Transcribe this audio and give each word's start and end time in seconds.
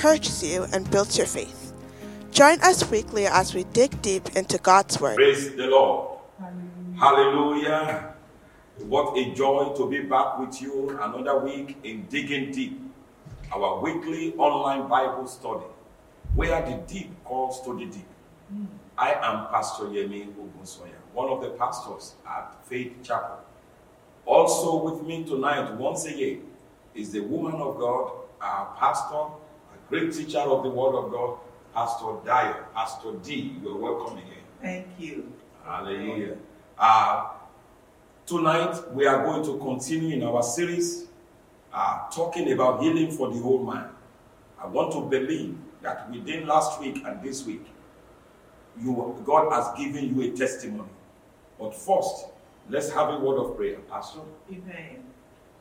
encourages 0.00 0.42
you 0.42 0.66
and 0.72 0.90
builds 0.90 1.18
your 1.18 1.26
faith. 1.26 1.74
Join 2.32 2.58
us 2.62 2.90
weekly 2.90 3.26
as 3.26 3.54
we 3.54 3.64
dig 3.64 4.00
deep 4.00 4.34
into 4.34 4.56
God's 4.56 4.98
Word. 4.98 5.16
Praise 5.16 5.54
the 5.54 5.66
Lord. 5.66 6.20
Hallelujah. 6.98 8.14
What 8.78 9.18
a 9.18 9.34
joy 9.34 9.74
to 9.76 9.90
be 9.90 10.00
back 10.00 10.38
with 10.38 10.62
you 10.62 10.98
another 11.02 11.40
week 11.40 11.76
in 11.84 12.06
Digging 12.06 12.50
Deep, 12.50 12.80
our 13.52 13.78
weekly 13.80 14.32
online 14.38 14.88
Bible 14.88 15.26
study, 15.26 15.66
where 16.34 16.62
the 16.62 16.78
deep 16.90 17.12
calls 17.22 17.62
to 17.66 17.78
the 17.78 17.84
deep. 17.84 18.08
I 18.96 19.12
am 19.12 19.48
Pastor 19.48 19.84
Yemi 19.84 20.32
Ogunsoya, 20.32 20.96
one 21.12 21.28
of 21.28 21.42
the 21.42 21.50
pastors 21.50 22.14
at 22.26 22.56
Faith 22.64 22.94
Chapel. 23.02 23.40
Also 24.24 24.82
with 24.82 25.06
me 25.06 25.24
tonight, 25.24 25.74
once 25.74 26.06
again, 26.06 26.40
is 26.94 27.12
the 27.12 27.20
woman 27.20 27.60
of 27.60 27.78
God, 27.78 28.12
our 28.40 28.74
pastor, 28.78 29.26
great 29.90 30.12
teacher 30.12 30.38
of 30.38 30.62
the 30.62 30.70
Word 30.70 30.94
of 30.94 31.10
God, 31.10 31.38
Pastor 31.74 32.14
Dyer, 32.24 32.64
Pastor 32.72 33.12
D. 33.24 33.56
You're 33.60 33.76
welcome 33.76 34.18
again. 34.18 34.44
Thank 34.62 34.86
you. 34.98 35.32
Hallelujah. 35.64 36.36
Uh, 36.78 37.30
tonight, 38.24 38.76
we 38.94 39.04
are 39.06 39.24
going 39.24 39.44
to 39.44 39.58
continue 39.58 40.16
in 40.16 40.22
our 40.22 40.44
series 40.44 41.06
uh, 41.74 42.08
talking 42.10 42.52
about 42.52 42.80
healing 42.80 43.10
for 43.10 43.32
the 43.32 43.40
whole 43.40 43.64
man. 43.64 43.88
I 44.62 44.68
want 44.68 44.92
to 44.92 45.00
believe 45.00 45.58
that 45.82 46.08
within 46.08 46.46
last 46.46 46.80
week 46.80 47.02
and 47.04 47.20
this 47.20 47.44
week, 47.44 47.66
you, 48.80 49.20
God 49.26 49.52
has 49.52 49.76
given 49.76 50.14
you 50.14 50.32
a 50.32 50.36
testimony. 50.36 50.88
But 51.58 51.74
first, 51.74 52.26
let's 52.68 52.92
have 52.92 53.08
a 53.08 53.18
word 53.18 53.38
of 53.38 53.56
prayer. 53.56 53.78
Pastor? 53.90 54.20
Amen. 54.52 55.02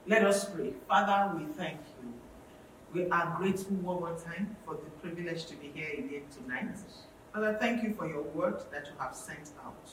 Let 0.05 0.23
us 0.23 0.45
pray. 0.45 0.73
Father, 0.87 1.35
we 1.35 1.45
thank 1.53 1.79
you. 2.03 2.13
We 2.93 3.07
are 3.09 3.35
grateful 3.37 3.75
one 3.77 3.99
more 3.99 4.17
time 4.17 4.55
for 4.65 4.73
the 4.73 4.89
privilege 5.01 5.45
to 5.45 5.55
be 5.55 5.71
here 5.75 5.89
again 5.93 6.23
tonight. 6.35 6.75
Father, 7.31 7.55
thank 7.59 7.83
you 7.83 7.93
for 7.93 8.07
your 8.07 8.23
word 8.23 8.63
that 8.71 8.87
you 8.87 8.93
have 8.97 9.15
sent 9.15 9.51
out. 9.63 9.89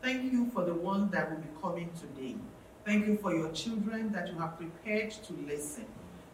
Thank 0.00 0.32
you 0.32 0.50
for 0.50 0.64
the 0.64 0.72
one 0.72 1.10
that 1.10 1.30
will 1.30 1.38
be 1.38 1.48
coming 1.60 1.90
today. 2.00 2.36
Thank 2.86 3.06
you 3.06 3.18
for 3.18 3.34
your 3.34 3.52
children 3.52 4.10
that 4.12 4.28
you 4.28 4.38
have 4.38 4.56
prepared 4.56 5.10
to 5.10 5.34
listen. 5.46 5.84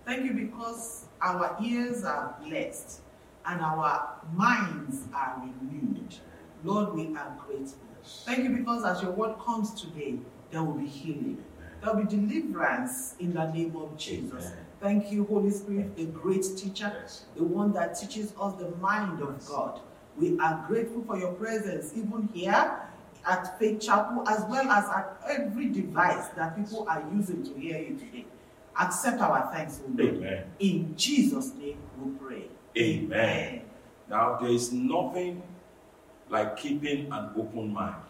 Thank 0.04 0.24
you 0.24 0.32
because 0.32 1.06
our 1.20 1.56
ears 1.60 2.04
are 2.04 2.36
blessed 2.40 3.00
and 3.44 3.60
our 3.60 4.20
minds 4.32 5.08
are 5.12 5.42
renewed. 5.42 6.14
Lord, 6.62 6.94
we 6.94 7.16
are 7.16 7.36
grateful. 7.44 7.80
Thank 8.24 8.44
you 8.44 8.50
because 8.50 8.84
as 8.84 9.02
your 9.02 9.10
word 9.10 9.36
comes 9.44 9.74
today, 9.74 10.20
there 10.52 10.62
will 10.62 10.74
be 10.74 10.86
healing. 10.86 11.42
There 11.82 11.92
will 11.92 12.04
be 12.04 12.16
deliverance 12.16 13.16
in 13.18 13.34
the 13.34 13.50
name 13.50 13.74
of 13.74 13.96
Jesus. 13.96 14.46
Amen. 14.46 14.65
Thank 14.86 15.10
you, 15.10 15.24
Holy 15.24 15.50
Spirit, 15.50 15.96
the 15.96 16.04
great 16.04 16.44
teacher, 16.56 16.92
the 17.34 17.42
one 17.42 17.72
that 17.72 17.98
teaches 17.98 18.32
us 18.40 18.54
the 18.54 18.70
mind 18.76 19.20
of 19.20 19.44
God. 19.44 19.80
We 20.16 20.38
are 20.38 20.64
grateful 20.68 21.02
for 21.02 21.18
your 21.18 21.32
presence, 21.32 21.90
even 21.96 22.28
here 22.32 22.82
at 23.26 23.58
Faith 23.58 23.80
Chapel, 23.80 24.22
as 24.28 24.44
well 24.48 24.70
as 24.70 24.88
at 24.88 25.20
every 25.28 25.70
device 25.70 26.28
that 26.36 26.56
people 26.56 26.86
are 26.88 27.02
using 27.12 27.42
to 27.42 27.60
hear 27.60 27.80
you 27.80 27.96
today. 27.96 28.26
Accept 28.80 29.20
our 29.20 29.50
thanks, 29.52 29.80
O 29.84 29.88
Lord. 29.88 30.18
Amen. 30.18 30.44
In 30.60 30.96
Jesus' 30.96 31.52
name 31.54 31.78
we 32.00 32.12
pray. 32.24 32.44
Amen. 32.78 33.62
Now, 34.08 34.38
there 34.40 34.50
is 34.50 34.72
nothing 34.72 35.42
like 36.28 36.56
keeping 36.58 37.10
an 37.10 37.30
open 37.36 37.72
mind. 37.72 38.02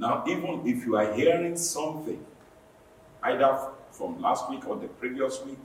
Now, 0.00 0.24
even 0.26 0.62
if 0.66 0.84
you 0.84 0.96
are 0.96 1.14
hearing 1.14 1.56
something, 1.56 2.26
either 3.22 3.68
from 3.92 4.20
last 4.20 4.50
week 4.50 4.66
or 4.66 4.76
the 4.76 4.88
previous 4.88 5.40
week, 5.44 5.58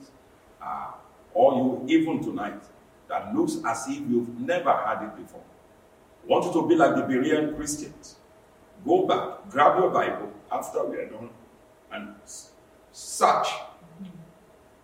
uh, 0.62 0.92
or 1.34 1.84
you 1.88 2.00
even 2.00 2.22
tonight, 2.24 2.62
that 3.08 3.34
looks 3.34 3.58
as 3.66 3.86
if 3.88 4.00
you've 4.10 4.40
never 4.40 4.72
had 4.72 5.04
it 5.04 5.16
before, 5.16 5.44
I 6.24 6.28
want 6.28 6.46
you 6.46 6.54
to 6.54 6.68
be 6.68 6.76
like 6.76 6.96
the 6.96 7.02
Berean 7.02 7.56
Christians. 7.56 8.18
Go 8.86 9.08
back, 9.08 9.50
grab 9.50 9.80
your 9.80 9.90
Bible 9.90 10.32
after 10.52 10.86
we 10.86 10.98
are 10.98 11.08
done, 11.08 11.30
and 11.92 12.16
search. 12.92 13.48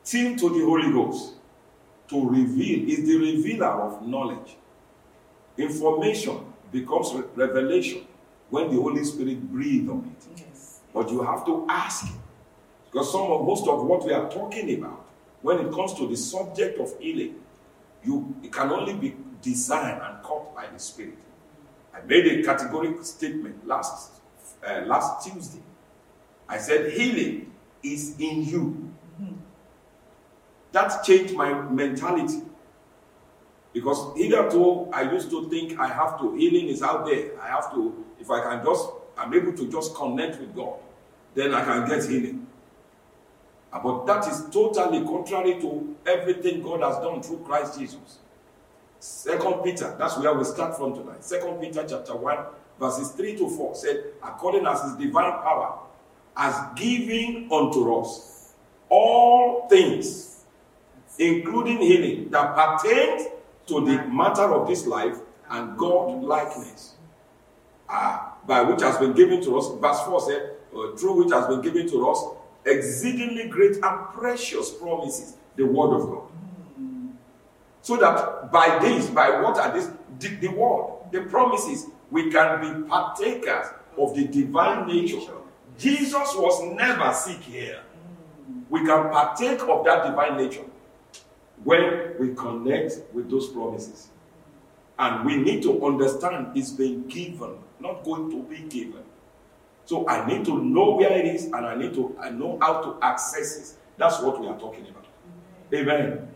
Tune 0.06 0.38
to 0.38 0.50
the 0.50 0.66
Holy 0.66 0.91
Ghost 0.91 1.34
to 2.09 2.29
reveal, 2.29 2.90
is 2.90 3.07
the 3.07 3.17
revealer 3.17 3.67
of 3.67 4.06
knowledge. 4.07 4.57
Information 5.57 6.40
becomes 6.72 7.13
re- 7.13 7.23
revelation 7.35 8.06
when 8.50 8.69
the 8.69 8.81
Holy 8.81 9.03
Spirit 9.03 9.51
breathes 9.51 9.90
on 9.90 10.16
it. 10.16 10.40
Yes. 10.40 10.81
But 10.94 11.09
you 11.09 11.22
have 11.23 11.46
to 11.46 11.66
ask. 11.69 12.07
Because 12.93 13.11
some 13.11 13.23
of 13.23 13.43
most 13.43 13.67
of 13.67 13.83
what 13.85 14.05
we 14.05 14.13
are 14.13 14.29
talking 14.29 14.71
about, 14.77 15.03
when 15.41 15.57
it 15.59 15.73
comes 15.73 15.95
to 15.95 16.07
the 16.07 16.15
subject 16.15 16.79
of 16.79 16.93
healing, 16.99 17.35
you 18.03 18.35
it 18.43 18.53
can 18.53 18.69
only 18.69 18.93
be 18.93 19.15
designed 19.41 19.99
and 20.03 20.21
caught 20.21 20.55
by 20.55 20.67
the 20.71 20.77
Spirit. 20.77 21.17
I 21.91 22.01
made 22.05 22.27
a 22.27 22.43
categorical 22.43 23.03
statement 23.03 23.65
last 23.67 24.21
uh, 24.65 24.81
last 24.85 25.27
Tuesday. 25.27 25.63
I 26.47 26.59
said 26.59 26.93
healing 26.93 27.51
is 27.81 28.15
in 28.19 28.43
you. 28.43 28.93
That 30.71 31.03
changed 31.03 31.35
my 31.35 31.53
mentality. 31.53 32.41
Because 33.73 34.15
hitherto 34.15 34.89
I 34.93 35.11
used 35.11 35.31
to 35.31 35.49
think 35.49 35.79
I 35.79 35.87
have 35.87 36.19
to, 36.19 36.35
healing 36.35 36.67
is 36.67 36.83
out 36.83 37.05
there. 37.05 37.39
I 37.41 37.47
have 37.47 37.71
to, 37.73 38.05
if 38.19 38.29
I 38.29 38.41
can 38.41 38.63
just, 38.63 38.87
I'm 39.17 39.33
able 39.33 39.53
to 39.53 39.71
just 39.71 39.95
connect 39.95 40.39
with 40.39 40.55
God, 40.55 40.75
then 41.33 41.53
I 41.53 41.63
can 41.63 41.87
get 41.87 42.07
healing. 42.07 42.47
Uh, 43.73 43.79
But 43.81 44.06
that 44.06 44.28
is 44.28 44.45
totally 44.51 45.03
contrary 45.06 45.59
to 45.61 45.95
everything 46.06 46.61
God 46.61 46.81
has 46.81 46.97
done 46.97 47.22
through 47.23 47.39
Christ 47.39 47.79
Jesus. 47.79 48.19
Second 49.00 49.63
Peter, 49.63 49.95
that's 49.97 50.17
where 50.17 50.34
we 50.34 50.44
start 50.45 50.78
from 50.78 50.94
tonight. 50.94 51.23
Second 51.23 51.59
Peter 51.59 51.85
chapter 51.88 52.16
1, 52.16 52.38
verses 52.79 53.09
3 53.11 53.35
to 53.38 53.50
4 53.50 53.75
said, 53.75 54.03
according 54.23 54.66
as 54.66 54.81
his 54.84 54.94
divine 54.94 55.41
power 55.41 55.79
has 56.38 56.56
given 56.78 57.50
unto 57.51 57.95
us 58.00 58.53
all 58.89 59.67
things, 59.67 60.45
including 61.19 61.79
healing, 61.79 62.29
that 62.29 62.55
pertains 62.55 63.28
to 63.67 63.85
the 63.85 64.05
matter 64.05 64.53
of 64.53 64.67
this 64.67 64.85
life 64.88 65.17
and 65.50 65.78
God 65.78 66.23
likeness. 66.23 66.95
Ah, 67.90 68.38
by 68.47 68.61
which 68.61 68.81
has 68.81 68.97
been 68.97 69.13
given 69.13 69.41
to 69.41 69.57
us, 69.57 69.67
verse 69.81 70.01
4 70.05 70.22
said, 70.22 70.51
uh, 70.75 70.95
through 70.95 71.23
which 71.23 71.34
has 71.34 71.47
been 71.47 71.61
given 71.61 71.88
to 71.90 72.09
us 72.09 72.23
exceedingly 72.66 73.47
great 73.47 73.75
and 73.84 74.07
precious 74.13 74.72
promises, 74.72 75.38
the 75.56 75.66
word 75.66 75.96
of 75.96 76.09
God. 76.09 76.31
So 77.81 77.97
that 77.97 78.51
by 78.51 78.79
this, 78.79 79.09
by 79.09 79.41
what 79.41 79.57
are 79.57 79.74
this, 79.74 79.90
the, 80.19 80.29
the 80.35 80.47
word, 80.47 81.00
the 81.12 81.22
promises, 81.22 81.88
we 82.09 82.31
can 82.31 82.62
be 82.62 82.88
partakers 82.88 83.68
of 83.97 84.16
the 84.16 84.28
divine 84.28 84.88
nature. 84.88 85.19
Jesus 85.78 86.34
was 86.35 86.63
never 86.75 87.13
sick 87.13 87.41
here. 87.41 87.81
We 88.69 88.85
can 88.85 89.09
partake 89.09 89.62
of 89.62 89.85
that 89.85 90.06
divine 90.06 90.38
nature 90.38 90.66
when 91.63 92.16
we 92.19 92.34
connect 92.35 93.00
with 93.13 93.29
those 93.29 93.50
promises. 93.50 94.09
And 95.00 95.25
we 95.25 95.38
need 95.38 95.63
to 95.63 95.85
understand 95.85 96.56
it's 96.56 96.72
been 96.72 97.07
given, 97.07 97.57
not 97.79 98.03
going 98.03 98.29
to 98.31 98.44
be 98.44 98.62
given. 98.69 99.03
So 99.85 100.07
I 100.07 100.25
need 100.25 100.45
to 100.45 100.63
know 100.63 100.95
where 100.95 101.11
it 101.11 101.25
is 101.25 101.45
and 101.45 101.55
I 101.66 101.75
need 101.75 101.94
to 101.95 102.16
I 102.19 102.29
know 102.29 102.57
how 102.61 102.81
to 102.81 102.97
access 103.01 103.57
it. 103.57 103.77
That's 103.97 104.19
what 104.21 104.39
we 104.39 104.47
are 104.47 104.57
talking 104.57 104.88
about. 104.88 105.05
Amen. 105.73 106.27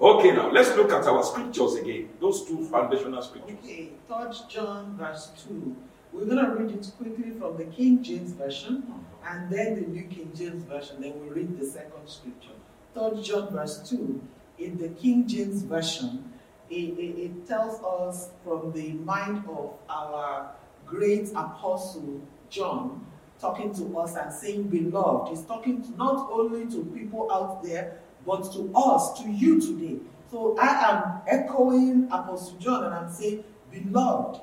Okay, 0.00 0.30
now 0.30 0.50
let's 0.50 0.74
look 0.76 0.92
at 0.92 1.04
our 1.06 1.22
scriptures 1.24 1.74
again. 1.74 2.08
Those 2.20 2.46
two 2.46 2.64
foundational 2.66 3.20
scriptures. 3.22 3.56
Okay, 3.64 3.90
3 4.06 4.16
John 4.48 4.96
verse 4.96 5.30
2. 5.48 5.76
We're 6.12 6.24
going 6.24 6.44
to 6.44 6.50
read 6.52 6.70
it 6.70 6.90
quickly 6.96 7.32
from 7.38 7.56
the 7.56 7.64
King 7.64 8.02
James 8.02 8.32
Version 8.32 8.94
and 9.26 9.50
then 9.50 9.74
the 9.74 9.80
New 9.82 10.04
King 10.04 10.32
James 10.34 10.64
Version. 10.64 11.00
Then 11.00 11.14
we'll 11.18 11.34
read 11.34 11.58
the 11.58 11.66
second 11.66 12.06
scripture. 12.06 12.54
3 12.94 13.22
John 13.22 13.50
verse 13.52 13.88
2. 13.90 14.20
In 14.58 14.78
the 14.78 14.88
King 14.88 15.26
James 15.26 15.62
Version, 15.62 16.32
it, 16.70 16.98
it, 16.98 17.18
it 17.18 17.46
tells 17.46 17.82
us 17.82 18.30
from 18.44 18.72
the 18.72 18.92
mind 18.92 19.44
of 19.48 19.74
our 19.88 20.52
great 20.86 21.28
apostle 21.30 22.20
John 22.50 23.06
talking 23.40 23.72
to 23.74 23.98
us 23.98 24.16
and 24.16 24.32
saying, 24.32 24.64
Beloved. 24.64 25.30
He's 25.30 25.44
talking 25.44 25.84
not 25.96 26.28
only 26.30 26.66
to 26.72 26.84
people 26.96 27.30
out 27.30 27.62
there, 27.62 28.00
but 28.26 28.52
to 28.52 28.72
us, 28.74 29.20
to 29.22 29.28
you 29.30 29.60
today. 29.60 29.96
So 30.30 30.56
I 30.58 30.90
am 30.90 31.20
echoing 31.26 32.06
Apostle 32.10 32.58
John 32.58 32.84
and 32.84 32.94
I'm 32.94 33.10
saying, 33.10 33.44
Beloved, 33.72 34.42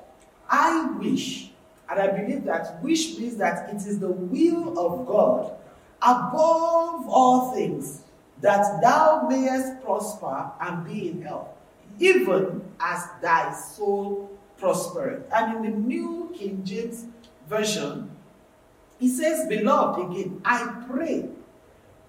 I 0.50 0.92
wish, 0.98 1.52
and 1.90 2.00
I 2.00 2.08
believe 2.08 2.46
that 2.46 2.82
wish 2.82 3.18
means 3.18 3.38
that 3.38 3.70
it 3.70 3.78
is 3.78 4.00
the 4.00 4.10
will 4.10 4.80
of 4.80 5.06
God 5.06 5.54
above 6.02 7.08
all 7.08 7.54
things 7.54 8.02
that 8.42 8.82
thou 8.82 9.28
mayest 9.30 9.82
prosper 9.84 10.52
and 10.62 10.86
be 10.86 11.10
in 11.10 11.22
health, 11.22 11.50
even 12.00 12.62
as 12.80 13.08
thy 13.22 13.54
soul 13.54 14.30
prospereth. 14.58 15.24
And 15.34 15.66
in 15.66 15.72
the 15.72 15.78
New 15.78 16.32
King 16.36 16.64
James 16.64 17.06
Version, 17.48 18.12
he 19.00 19.10
says, 19.10 19.48
Beloved, 19.48 20.12
again, 20.12 20.42
I 20.46 20.84
pray. 20.90 21.30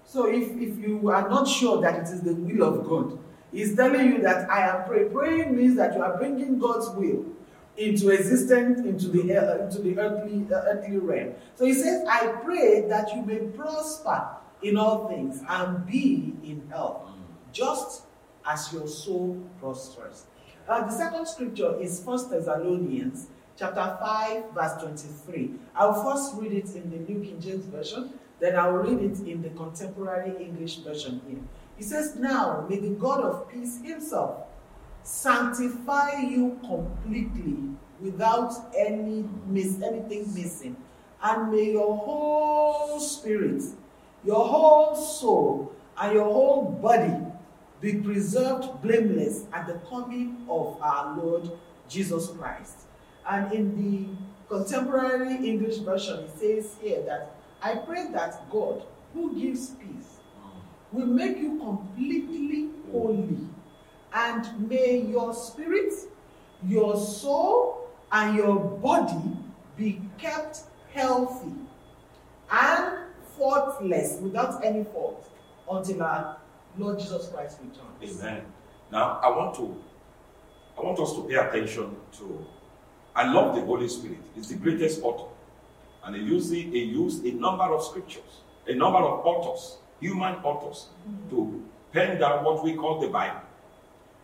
So 0.05 0.27
if, 0.27 0.49
if 0.51 0.77
you 0.79 1.09
are 1.09 1.27
not 1.29 1.47
sure 1.47 1.81
that 1.81 1.95
it 1.95 2.13
is 2.13 2.21
the 2.21 2.33
will 2.33 2.63
of 2.63 2.87
God, 2.87 3.19
He's 3.51 3.75
telling 3.75 4.11
you 4.11 4.21
that 4.21 4.49
I 4.49 4.67
am 4.67 4.85
praying. 4.85 5.11
Praying 5.11 5.55
means 5.55 5.75
that 5.77 5.95
you 5.95 6.03
are 6.03 6.17
bringing 6.17 6.59
God's 6.59 6.89
will 6.89 7.25
into 7.77 8.09
existence, 8.09 8.79
into 8.79 9.07
the 9.07 9.37
uh, 9.37 9.63
into 9.63 9.81
the 9.81 9.97
earthly 9.97 10.45
uh, 10.53 10.63
earthly 10.65 10.97
realm. 10.97 11.33
So 11.55 11.65
he 11.65 11.73
says, 11.73 12.05
"I 12.09 12.27
pray 12.43 12.81
that 12.89 13.15
you 13.15 13.21
may 13.21 13.37
prosper 13.37 14.27
in 14.61 14.77
all 14.77 15.07
things 15.07 15.41
and 15.47 15.85
be 15.85 16.33
in 16.43 16.67
health, 16.69 17.09
just 17.53 18.03
as 18.45 18.71
your 18.73 18.87
soul 18.87 19.41
prospers." 19.59 20.25
Uh, 20.67 20.85
the 20.85 20.91
second 20.91 21.25
scripture 21.27 21.79
is 21.79 22.03
First 22.03 22.29
Thessalonians 22.29 23.27
chapter 23.57 23.97
5, 23.99 24.51
verse 24.53 24.81
23. 24.81 25.51
I'll 25.75 26.03
first 26.03 26.35
read 26.35 26.51
it 26.51 26.75
in 26.75 26.89
the 26.91 26.97
New 27.11 27.23
King 27.23 27.41
James 27.41 27.65
Version, 27.65 28.13
then 28.39 28.55
I'll 28.55 28.73
read 28.73 28.99
it 28.99 29.19
in 29.27 29.41
the 29.41 29.49
contemporary 29.49 30.43
English 30.43 30.77
version 30.77 31.21
here. 31.27 31.39
He 31.75 31.83
says, 31.83 32.15
Now 32.15 32.65
may 32.69 32.79
the 32.79 32.89
God 32.89 33.21
of 33.21 33.49
peace 33.49 33.81
himself 33.83 34.45
sanctify 35.03 36.19
you 36.19 36.59
completely 36.61 37.57
without 37.99 38.53
any 38.77 39.27
miss 39.47 39.81
anything 39.81 40.31
missing. 40.33 40.75
And 41.23 41.51
may 41.51 41.71
your 41.71 41.97
whole 41.97 42.99
spirit, 42.99 43.63
your 44.23 44.47
whole 44.47 44.95
soul, 44.95 45.73
and 45.99 46.13
your 46.13 46.25
whole 46.25 46.65
body 46.65 47.15
be 47.81 47.95
preserved 47.95 48.81
blameless 48.83 49.45
at 49.51 49.65
the 49.65 49.75
coming 49.89 50.45
of 50.47 50.79
our 50.79 51.17
Lord 51.17 51.49
Jesus 51.89 52.27
Christ. 52.27 52.86
And 53.29 53.51
in 53.51 53.75
the 54.49 54.55
contemporary 54.55 55.35
English 55.35 55.77
version, 55.79 56.23
it 56.23 56.39
says 56.39 56.75
here 56.81 57.01
that 57.03 57.35
I 57.61 57.75
pray 57.75 58.07
that 58.13 58.49
God, 58.49 58.83
who 59.13 59.39
gives 59.39 59.71
peace, 59.71 60.19
mm. 60.39 60.61
will 60.91 61.07
make 61.07 61.37
you 61.37 61.57
completely 61.59 62.69
holy. 62.91 63.37
And 64.13 64.69
may 64.69 65.01
your 65.01 65.33
spirit, 65.33 65.93
your 66.65 66.95
soul, 66.95 67.89
and 68.11 68.37
your 68.37 68.55
body 68.55 69.37
be 69.75 70.01
kept 70.17 70.61
healthy 70.93 71.53
and 72.49 72.93
faultless, 73.37 74.19
without 74.21 74.63
any 74.63 74.83
fault, 74.85 75.29
until 75.69 76.03
our 76.03 76.37
Lord 76.77 76.99
Jesus 76.99 77.27
Christ 77.29 77.59
returns. 77.61 78.21
Amen. 78.21 78.41
Now 78.91 79.19
I 79.21 79.29
want 79.29 79.55
to 79.55 79.75
I 80.77 80.81
want 80.81 80.99
us 80.99 81.13
to 81.13 81.23
pay 81.23 81.35
attention 81.35 81.95
to 82.19 82.45
I 83.17 83.33
love 83.33 83.55
the 83.55 83.61
Holy 83.61 83.87
Spirit. 83.89 84.19
He's 84.35 84.49
the 84.49 84.55
greatest 84.57 85.01
author. 85.01 85.33
And 86.03 86.15
he 86.15 86.21
used, 86.21 86.53
he 86.53 86.83
used 86.83 87.25
a 87.25 87.31
number 87.31 87.63
of 87.63 87.83
scriptures, 87.83 88.41
a 88.67 88.75
number 88.75 88.99
of 88.99 89.25
authors, 89.25 89.77
human 89.99 90.35
authors, 90.35 90.85
to 91.31 91.65
pen 91.91 92.19
down 92.19 92.45
what 92.45 92.63
we 92.63 92.75
call 92.75 93.01
the 93.01 93.07
Bible. 93.07 93.41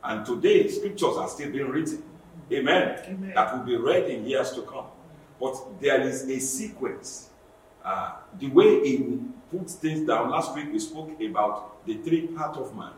And 0.04 0.24
today, 0.24 0.68
scriptures 0.68 1.18
are 1.18 1.28
still 1.28 1.52
being 1.52 1.70
written. 1.70 2.04
Amen. 2.52 3.00
Amen. 3.08 3.32
That 3.34 3.58
will 3.58 3.66
be 3.66 3.76
read 3.78 4.12
in 4.12 4.28
years 4.28 4.52
to 4.52 4.62
come. 4.62 4.86
But 5.40 5.82
there 5.82 6.02
is 6.02 6.30
a 6.30 6.40
sequence. 6.40 7.30
Uh, 7.84 8.12
the 8.38 8.48
way 8.50 8.88
he 8.88 9.20
puts 9.52 9.74
things 9.74 10.06
down, 10.06 10.30
last 10.30 10.56
week 10.56 10.72
we 10.72 10.78
spoke 10.78 11.20
about 11.20 11.84
the 11.88 11.96
three 11.96 12.28
parts 12.28 12.60
of 12.60 12.78
man. 12.78 12.94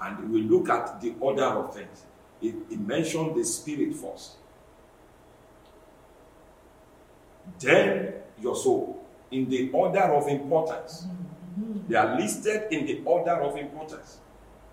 And 0.00 0.32
we 0.32 0.40
look 0.40 0.70
at 0.70 1.02
the 1.02 1.12
order 1.20 1.44
of 1.44 1.74
things. 1.74 2.04
He, 2.40 2.54
he 2.70 2.76
mentioned 2.76 3.36
the 3.36 3.44
spirit 3.44 3.94
first. 3.94 4.36
Then 7.58 8.14
your 8.40 8.56
soul, 8.56 9.04
in 9.30 9.48
the 9.48 9.70
order 9.72 10.02
of 10.02 10.28
importance. 10.28 11.06
They 11.88 11.96
are 11.96 12.18
listed 12.18 12.72
in 12.72 12.86
the 12.86 13.02
order 13.04 13.32
of 13.32 13.56
importance. 13.56 14.18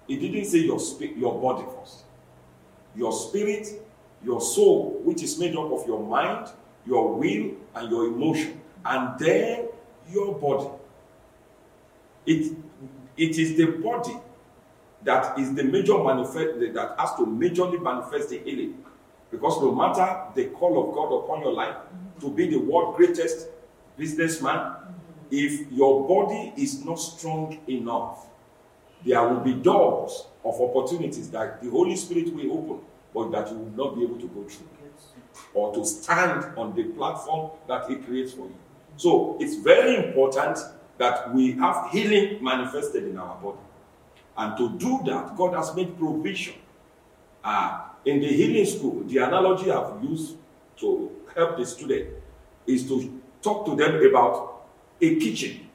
It 0.08 0.18
didn't 0.18 0.46
say 0.46 0.60
your 0.60 0.80
spirit, 0.80 1.18
your 1.18 1.40
body 1.42 1.66
first. 1.80 2.04
Your 2.96 3.12
spirit, 3.12 3.68
your 4.24 4.40
soul, 4.40 5.02
which 5.04 5.24
is 5.24 5.40
made 5.40 5.56
up 5.56 5.72
of 5.72 5.88
your 5.88 6.06
mind, 6.06 6.50
your 6.86 7.16
will, 7.16 7.52
and 7.74 7.90
your 7.90 8.06
emotion, 8.06 8.62
and 8.86 9.18
then 9.20 9.68
your 10.10 10.36
body. 10.38 10.70
It, 12.26 12.56
it 13.18 13.38
is 13.38 13.58
the 13.58 13.66
body 13.66 14.16
that 15.04 15.38
is 15.40 15.54
the 15.54 15.64
major 15.64 16.04
manifest 16.04 16.60
that 16.74 16.96
has 17.00 17.14
to 17.16 17.26
majorly 17.26 17.82
manifest 17.82 18.30
the 18.30 18.40
healing. 18.40 18.84
Because 19.32 19.62
no 19.62 19.74
matter 19.74 20.24
the 20.36 20.46
call 20.46 20.88
of 20.88 20.96
God 20.96 21.24
upon 21.24 21.42
your 21.42 21.54
life 21.54 21.76
to 22.22 22.30
be 22.30 22.48
the 22.48 22.58
world's 22.58 22.98
greatest 22.98 23.48
businessman, 23.98 24.74
if 25.32 25.72
your 25.72 26.08
body 26.08 26.54
is 26.56 26.84
not 26.86 26.96
strong 26.96 27.60
enough, 27.68 28.28
there 29.06 29.22
will 29.28 29.40
be 29.40 29.54
doors 29.54 30.26
of 30.44 30.60
opportunities 30.62 31.30
that 31.32 31.62
the 31.62 31.70
Holy 31.70 31.96
Spirit 31.96 32.34
will 32.34 32.52
open, 32.58 32.80
but 33.14 33.32
that 33.32 33.52
you 33.52 33.58
will 33.58 33.88
not 33.88 33.96
be 33.96 34.04
able 34.04 34.18
to 34.18 34.28
go 34.28 34.44
through 34.44 34.68
or 35.54 35.74
to 35.74 35.86
stand 35.86 36.58
on 36.58 36.76
the 36.76 36.84
platform 36.84 37.52
that 37.68 37.90
He 37.90 37.96
creates 37.96 38.34
for 38.34 38.42
you. 38.48 38.56
So 38.98 39.38
it's 39.40 39.56
very 39.56 40.08
important 40.08 40.60
that 40.98 41.34
we 41.34 41.54
have 41.54 41.90
healing 41.92 42.44
manifested 42.44 43.06
in 43.06 43.18
our 43.18 43.36
body. 43.36 43.58
And 44.38 44.58
to 44.58 44.78
do 44.78 45.02
that, 45.06 45.36
God 45.36 45.54
has 45.56 45.76
made 45.76 45.98
provision. 45.98 46.56
Uh, 47.44 47.82
in 48.06 48.20
the 48.20 48.28
healing 48.28 48.66
school, 48.66 49.04
the 49.06 49.18
analogy 49.18 49.72
I've 49.72 50.04
used 50.04 50.36
to 50.78 51.12
help 51.36 51.58
the 51.58 51.66
student 51.66 52.10
is 52.66 52.88
to 52.88 53.22
talk 53.42 53.66
to 53.66 53.76
them 53.76 54.04
about 54.06 54.66
a 55.02 55.20
kitchen. 55.20 55.70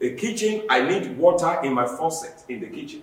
A 0.00 0.10
kitchen, 0.14 0.62
I 0.68 0.82
need 0.82 1.16
water 1.18 1.60
in 1.62 1.72
my 1.72 1.86
faucet 1.86 2.44
in 2.48 2.60
the 2.60 2.68
kitchen 2.68 3.02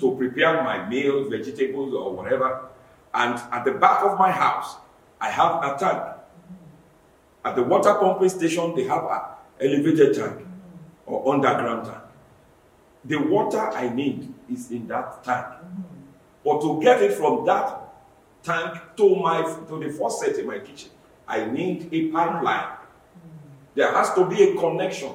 to 0.00 0.16
prepare 0.16 0.62
my 0.62 0.88
meal, 0.88 1.28
vegetables, 1.30 1.94
or 1.94 2.14
whatever. 2.14 2.68
And 3.14 3.40
at 3.52 3.64
the 3.64 3.72
back 3.72 4.04
of 4.04 4.18
my 4.18 4.30
house, 4.30 4.76
I 5.20 5.30
have 5.30 5.62
a 5.62 5.78
tank. 5.78 6.02
At 7.44 7.56
the 7.56 7.62
water 7.62 7.94
pumping 7.94 8.28
station, 8.28 8.74
they 8.74 8.84
have 8.84 9.04
an 9.04 9.20
elevated 9.60 10.14
tank 10.14 10.46
or 11.06 11.34
underground 11.34 11.86
tank. 11.86 12.02
The 13.04 13.16
water 13.16 13.60
I 13.60 13.88
need 13.88 14.32
is 14.50 14.70
in 14.70 14.86
that 14.88 15.24
tank. 15.24 15.46
But 16.44 16.60
to 16.62 16.80
get 16.80 17.02
it 17.02 17.12
from 17.12 17.44
that 17.46 17.81
tank 18.42 18.78
to 18.96 19.16
my 19.16 19.42
to 19.68 19.78
the 19.78 19.90
faucet 19.90 20.38
in 20.38 20.46
my 20.46 20.58
kitchen, 20.58 20.90
I 21.26 21.44
need 21.44 21.88
a 21.92 22.08
pipeline. 22.08 22.76
There 23.74 23.92
has 23.92 24.12
to 24.14 24.26
be 24.28 24.42
a 24.42 24.54
connection. 24.56 25.12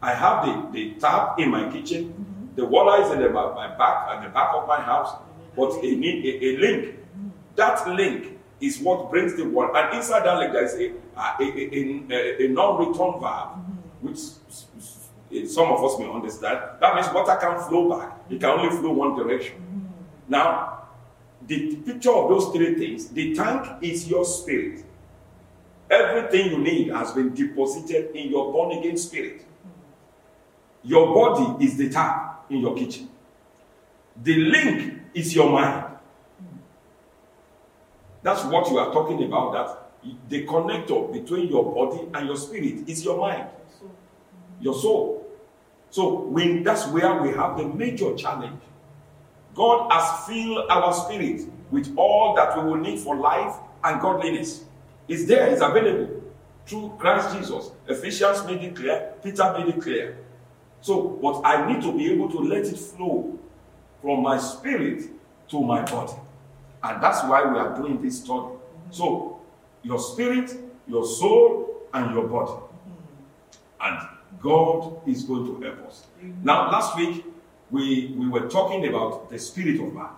I 0.00 0.14
have 0.14 0.44
the, 0.44 0.68
the 0.72 1.00
tap 1.00 1.38
in 1.38 1.50
my 1.50 1.70
kitchen. 1.70 2.08
Mm-hmm. 2.08 2.56
The 2.56 2.64
water 2.66 3.02
is 3.02 3.10
in 3.12 3.20
the, 3.20 3.28
my 3.30 3.68
back 3.76 4.08
at 4.10 4.22
the 4.22 4.28
back 4.30 4.50
of 4.54 4.66
my 4.68 4.80
house, 4.80 5.16
but 5.56 5.82
need 5.82 6.24
a, 6.24 6.44
a 6.44 6.56
link. 6.58 6.84
Mm-hmm. 6.86 7.28
That 7.56 7.88
link 7.88 8.38
is 8.60 8.78
what 8.80 9.10
brings 9.10 9.34
the 9.36 9.44
water. 9.44 9.76
And 9.76 9.96
inside 9.96 10.24
that 10.24 10.38
link, 10.38 10.52
there 10.52 10.64
is 10.64 10.74
a, 10.74 10.92
a, 11.18 11.42
a, 11.42 12.12
a, 12.12 12.44
a 12.44 12.48
non-return 12.48 13.20
valve, 13.20 13.56
mm-hmm. 13.58 14.06
which 14.06 14.16
s- 14.16 14.40
s- 14.76 15.08
eh, 15.32 15.46
some 15.46 15.70
of 15.72 15.82
us 15.84 15.98
may 15.98 16.08
understand. 16.10 16.58
That 16.80 16.94
means 16.94 17.08
water 17.12 17.36
can 17.40 17.60
flow 17.68 17.98
back. 17.98 18.18
It 18.30 18.40
can 18.40 18.50
only 18.50 18.70
flow 18.76 18.92
one 18.92 19.16
direction. 19.16 19.88
Now, 20.28 20.81
the 21.46 21.76
picture 21.76 22.12
of 22.12 22.28
those 22.30 22.54
three 22.54 22.74
things, 22.74 23.08
the 23.08 23.34
tank 23.34 23.82
is 23.82 24.08
your 24.08 24.24
spirit. 24.24 24.84
Everything 25.90 26.52
you 26.52 26.58
need 26.58 26.88
has 26.88 27.12
been 27.12 27.34
deposited 27.34 28.14
in 28.16 28.30
your 28.30 28.52
born 28.52 28.78
again 28.78 28.96
spirit. 28.96 29.44
Your 30.82 31.14
body 31.14 31.64
is 31.64 31.76
the 31.76 31.90
tap 31.90 32.46
in 32.50 32.58
your 32.60 32.74
kitchen. 32.76 33.08
The 34.22 34.36
link 34.36 35.00
is 35.14 35.34
your 35.34 35.50
mind. 35.50 35.86
That's 38.22 38.44
what 38.44 38.70
you 38.70 38.78
are 38.78 38.92
talking 38.92 39.22
about. 39.24 39.52
That 39.52 40.18
the 40.28 40.46
connector 40.46 41.12
between 41.12 41.48
your 41.48 41.72
body 41.74 42.08
and 42.14 42.26
your 42.26 42.36
spirit 42.36 42.88
is 42.88 43.04
your 43.04 43.18
mind, 43.18 43.48
your 44.60 44.74
soul. 44.74 45.26
So 45.90 46.20
when 46.20 46.62
that's 46.62 46.86
where 46.86 47.22
we 47.22 47.30
have 47.30 47.58
the 47.58 47.64
major 47.64 48.14
challenge. 48.14 48.60
God 49.54 49.90
has 49.92 50.26
filled 50.26 50.70
our 50.70 50.92
spirit 50.92 51.42
with 51.70 51.92
all 51.96 52.34
that 52.36 52.56
we 52.56 52.70
will 52.70 52.78
need 52.78 52.98
for 52.98 53.16
life 53.16 53.56
and 53.84 54.00
godliness. 54.00 54.64
It's 55.08 55.26
there, 55.26 55.48
it's 55.48 55.62
available 55.62 56.22
through 56.66 56.94
Christ 56.98 57.36
Jesus. 57.36 57.70
Ephesians 57.88 58.44
made 58.46 58.62
it 58.62 58.76
clear, 58.76 59.14
Peter 59.22 59.52
made 59.58 59.74
it 59.74 59.80
clear. 59.80 60.18
So, 60.80 61.18
but 61.22 61.42
I 61.44 61.72
need 61.72 61.82
to 61.82 61.96
be 61.96 62.12
able 62.12 62.30
to 62.30 62.38
let 62.38 62.66
it 62.66 62.76
flow 62.76 63.38
from 64.00 64.22
my 64.22 64.38
spirit 64.38 65.04
to 65.48 65.62
my 65.62 65.82
body. 65.82 66.14
And 66.82 67.02
that's 67.02 67.22
why 67.24 67.44
we 67.44 67.58
are 67.58 67.76
doing 67.76 68.02
this 68.02 68.20
study. 68.20 68.56
So, 68.90 69.40
your 69.82 70.00
spirit, 70.00 70.56
your 70.88 71.04
soul, 71.04 71.82
and 71.94 72.14
your 72.14 72.26
body. 72.26 72.60
And 73.80 74.08
God 74.40 75.06
is 75.06 75.22
going 75.22 75.46
to 75.46 75.64
help 75.64 75.86
us. 75.86 76.06
Now, 76.42 76.70
last 76.70 76.96
week, 76.96 77.24
we, 77.72 78.14
we 78.18 78.28
were 78.28 78.48
talking 78.48 78.86
about 78.86 79.30
the 79.30 79.38
spirit 79.38 79.80
of 79.80 79.92
man. 79.94 80.10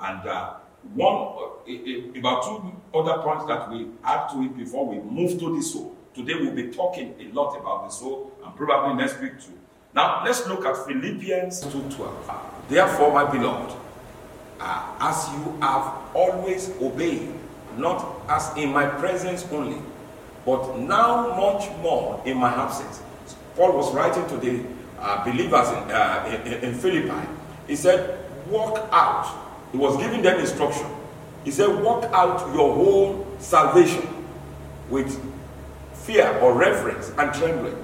And 0.00 0.26
uh, 0.26 0.54
one, 0.94 1.14
uh, 1.14 2.18
about 2.18 2.44
two 2.44 2.72
other 2.94 3.20
points 3.22 3.44
that 3.46 3.68
we 3.70 3.88
add 4.04 4.28
to 4.30 4.42
it 4.42 4.56
before 4.56 4.86
we 4.86 4.98
move 5.00 5.38
to 5.40 5.56
the 5.56 5.62
soul. 5.62 5.96
Today, 6.14 6.34
we'll 6.34 6.54
be 6.54 6.68
talking 6.68 7.14
a 7.20 7.34
lot 7.34 7.58
about 7.60 7.86
the 7.86 7.90
soul, 7.90 8.32
and 8.42 8.54
probably 8.56 8.94
next 8.94 9.20
week 9.20 9.38
too. 9.38 9.52
Now 9.94 10.22
let's 10.24 10.46
look 10.46 10.64
at 10.64 10.76
Philippians 10.86 11.60
2:12. 11.64 12.68
Therefore, 12.68 13.12
my 13.12 13.24
beloved, 13.30 13.76
uh, 14.60 14.94
as 15.00 15.28
you 15.32 15.58
have 15.60 15.92
always 16.14 16.70
obeyed, 16.80 17.34
not 17.76 18.22
as 18.28 18.56
in 18.56 18.72
my 18.72 18.86
presence 18.86 19.44
only, 19.50 19.82
but 20.46 20.78
now 20.78 21.34
much 21.36 21.68
more 21.82 22.22
in 22.24 22.38
my 22.38 22.52
absence. 22.54 23.02
Paul 23.56 23.72
was 23.72 23.92
writing 23.92 24.26
to 24.28 24.36
the 24.36 24.62
uh, 24.98 25.24
believers 25.24 25.68
in, 25.68 25.90
uh, 25.90 26.42
in, 26.44 26.52
in 26.64 26.74
Philippi. 26.74 27.28
He 27.66 27.76
said, 27.76 28.18
Walk 28.48 28.88
out. 28.92 29.34
He 29.72 29.78
was 29.78 29.96
giving 29.96 30.22
them 30.22 30.38
instruction. 30.38 30.86
He 31.44 31.50
said, 31.50 31.82
Walk 31.82 32.04
out 32.12 32.54
your 32.54 32.74
whole 32.74 33.26
salvation 33.38 34.06
with 34.88 35.20
fear 35.92 36.38
or 36.38 36.54
reverence 36.54 37.12
and 37.18 37.34
trembling. 37.34 37.76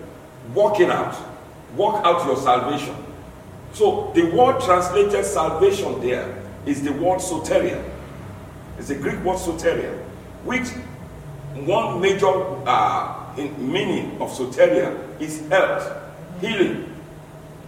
Walking 0.55 0.91
out. 0.91 1.17
Walk 1.77 2.05
out 2.05 2.25
your 2.27 2.37
salvation. 2.37 2.95
So 3.73 4.13
the 4.15 4.31
word 4.31 4.61
translated 4.61 5.25
salvation 5.25 6.01
there 6.01 6.43
is 6.67 6.83
the 6.83 6.93
word 6.93 7.21
soteria. 7.21 7.83
It's 8.79 8.89
the 8.89 8.97
Greek 8.97 9.23
word 9.25 9.39
soteria, 9.39 9.97
which 10.45 10.69
one 11.67 12.01
major 12.01 12.33
uh, 12.67 13.33
meaning 13.37 14.21
of 14.21 14.31
soteria 14.31 15.21
is 15.21 15.47
health, 15.49 15.91
healing. 16.41 16.92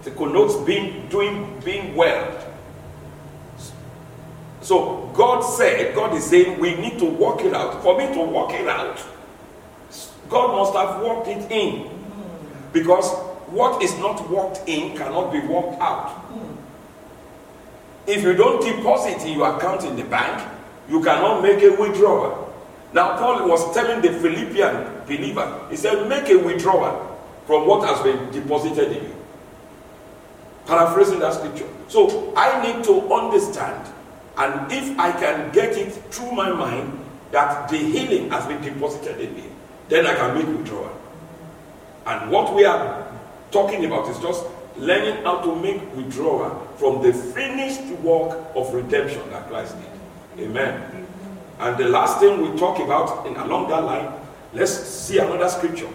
It 0.06 0.16
connotes 0.16 0.56
being 0.64 1.08
doing 1.08 1.60
being 1.64 1.94
well. 1.94 2.40
So 4.60 5.10
God 5.14 5.42
said, 5.42 5.94
God 5.94 6.14
is 6.14 6.24
saying 6.24 6.58
we 6.58 6.74
need 6.74 6.98
to 6.98 7.04
work 7.04 7.42
it 7.42 7.52
out. 7.54 7.82
For 7.82 7.98
me 7.98 8.12
to 8.14 8.22
work 8.22 8.50
it 8.52 8.66
out, 8.66 8.98
God 10.28 10.56
must 10.56 10.74
have 10.74 11.02
worked 11.02 11.28
it 11.28 11.50
in. 11.50 11.90
Because 12.72 13.10
what 13.48 13.82
is 13.82 13.96
not 13.98 14.28
worked 14.30 14.62
in 14.66 14.96
cannot 14.96 15.32
be 15.32 15.40
worked 15.40 15.80
out. 15.80 16.24
If 18.06 18.22
you 18.22 18.34
don't 18.34 18.62
deposit 18.62 19.26
in 19.26 19.38
your 19.38 19.56
account 19.56 19.84
in 19.84 19.96
the 19.96 20.04
bank, 20.04 20.46
you 20.88 21.02
cannot 21.02 21.42
make 21.42 21.62
a 21.62 21.70
withdrawal. 21.80 22.52
Now, 22.92 23.16
Paul 23.16 23.48
was 23.48 23.74
telling 23.74 24.02
the 24.02 24.18
Philippian 24.18 25.04
believer, 25.06 25.66
he 25.70 25.76
said, 25.76 26.08
make 26.08 26.28
a 26.28 26.36
withdrawal 26.36 27.18
from 27.46 27.66
what 27.66 27.88
has 27.88 28.00
been 28.02 28.30
deposited 28.30 28.96
in 28.96 29.04
you. 29.04 29.23
Paraphrasing 30.66 31.18
that 31.20 31.34
scripture. 31.34 31.68
So 31.88 32.32
I 32.36 32.62
need 32.62 32.84
to 32.84 33.12
understand, 33.12 33.92
and 34.36 34.72
if 34.72 34.98
I 34.98 35.12
can 35.12 35.52
get 35.52 35.76
it 35.76 35.92
through 36.10 36.32
my 36.32 36.50
mind 36.50 36.98
that 37.32 37.68
the 37.68 37.78
healing 37.78 38.30
has 38.30 38.46
been 38.46 38.62
deposited 38.62 39.20
in 39.20 39.34
me, 39.34 39.44
then 39.88 40.06
I 40.06 40.14
can 40.14 40.34
make 40.34 40.46
withdrawal. 40.46 40.90
And 42.06 42.30
what 42.30 42.54
we 42.54 42.64
are 42.64 43.06
talking 43.50 43.84
about 43.84 44.08
is 44.08 44.18
just 44.18 44.44
learning 44.76 45.22
how 45.24 45.40
to 45.42 45.54
make 45.56 45.80
withdrawal 45.94 46.66
from 46.76 47.02
the 47.02 47.12
finished 47.12 47.86
work 48.02 48.38
of 48.56 48.72
redemption 48.74 49.28
that 49.30 49.48
Christ 49.48 49.76
did. 49.78 50.46
Amen. 50.46 51.06
And 51.60 51.76
the 51.78 51.88
last 51.88 52.18
thing 52.18 52.40
we 52.40 52.58
talk 52.58 52.80
about 52.80 53.26
in 53.26 53.36
along 53.36 53.68
that 53.68 53.84
line, 53.84 54.12
let's 54.52 54.72
see 54.72 55.18
another 55.18 55.48
scripture. 55.48 55.88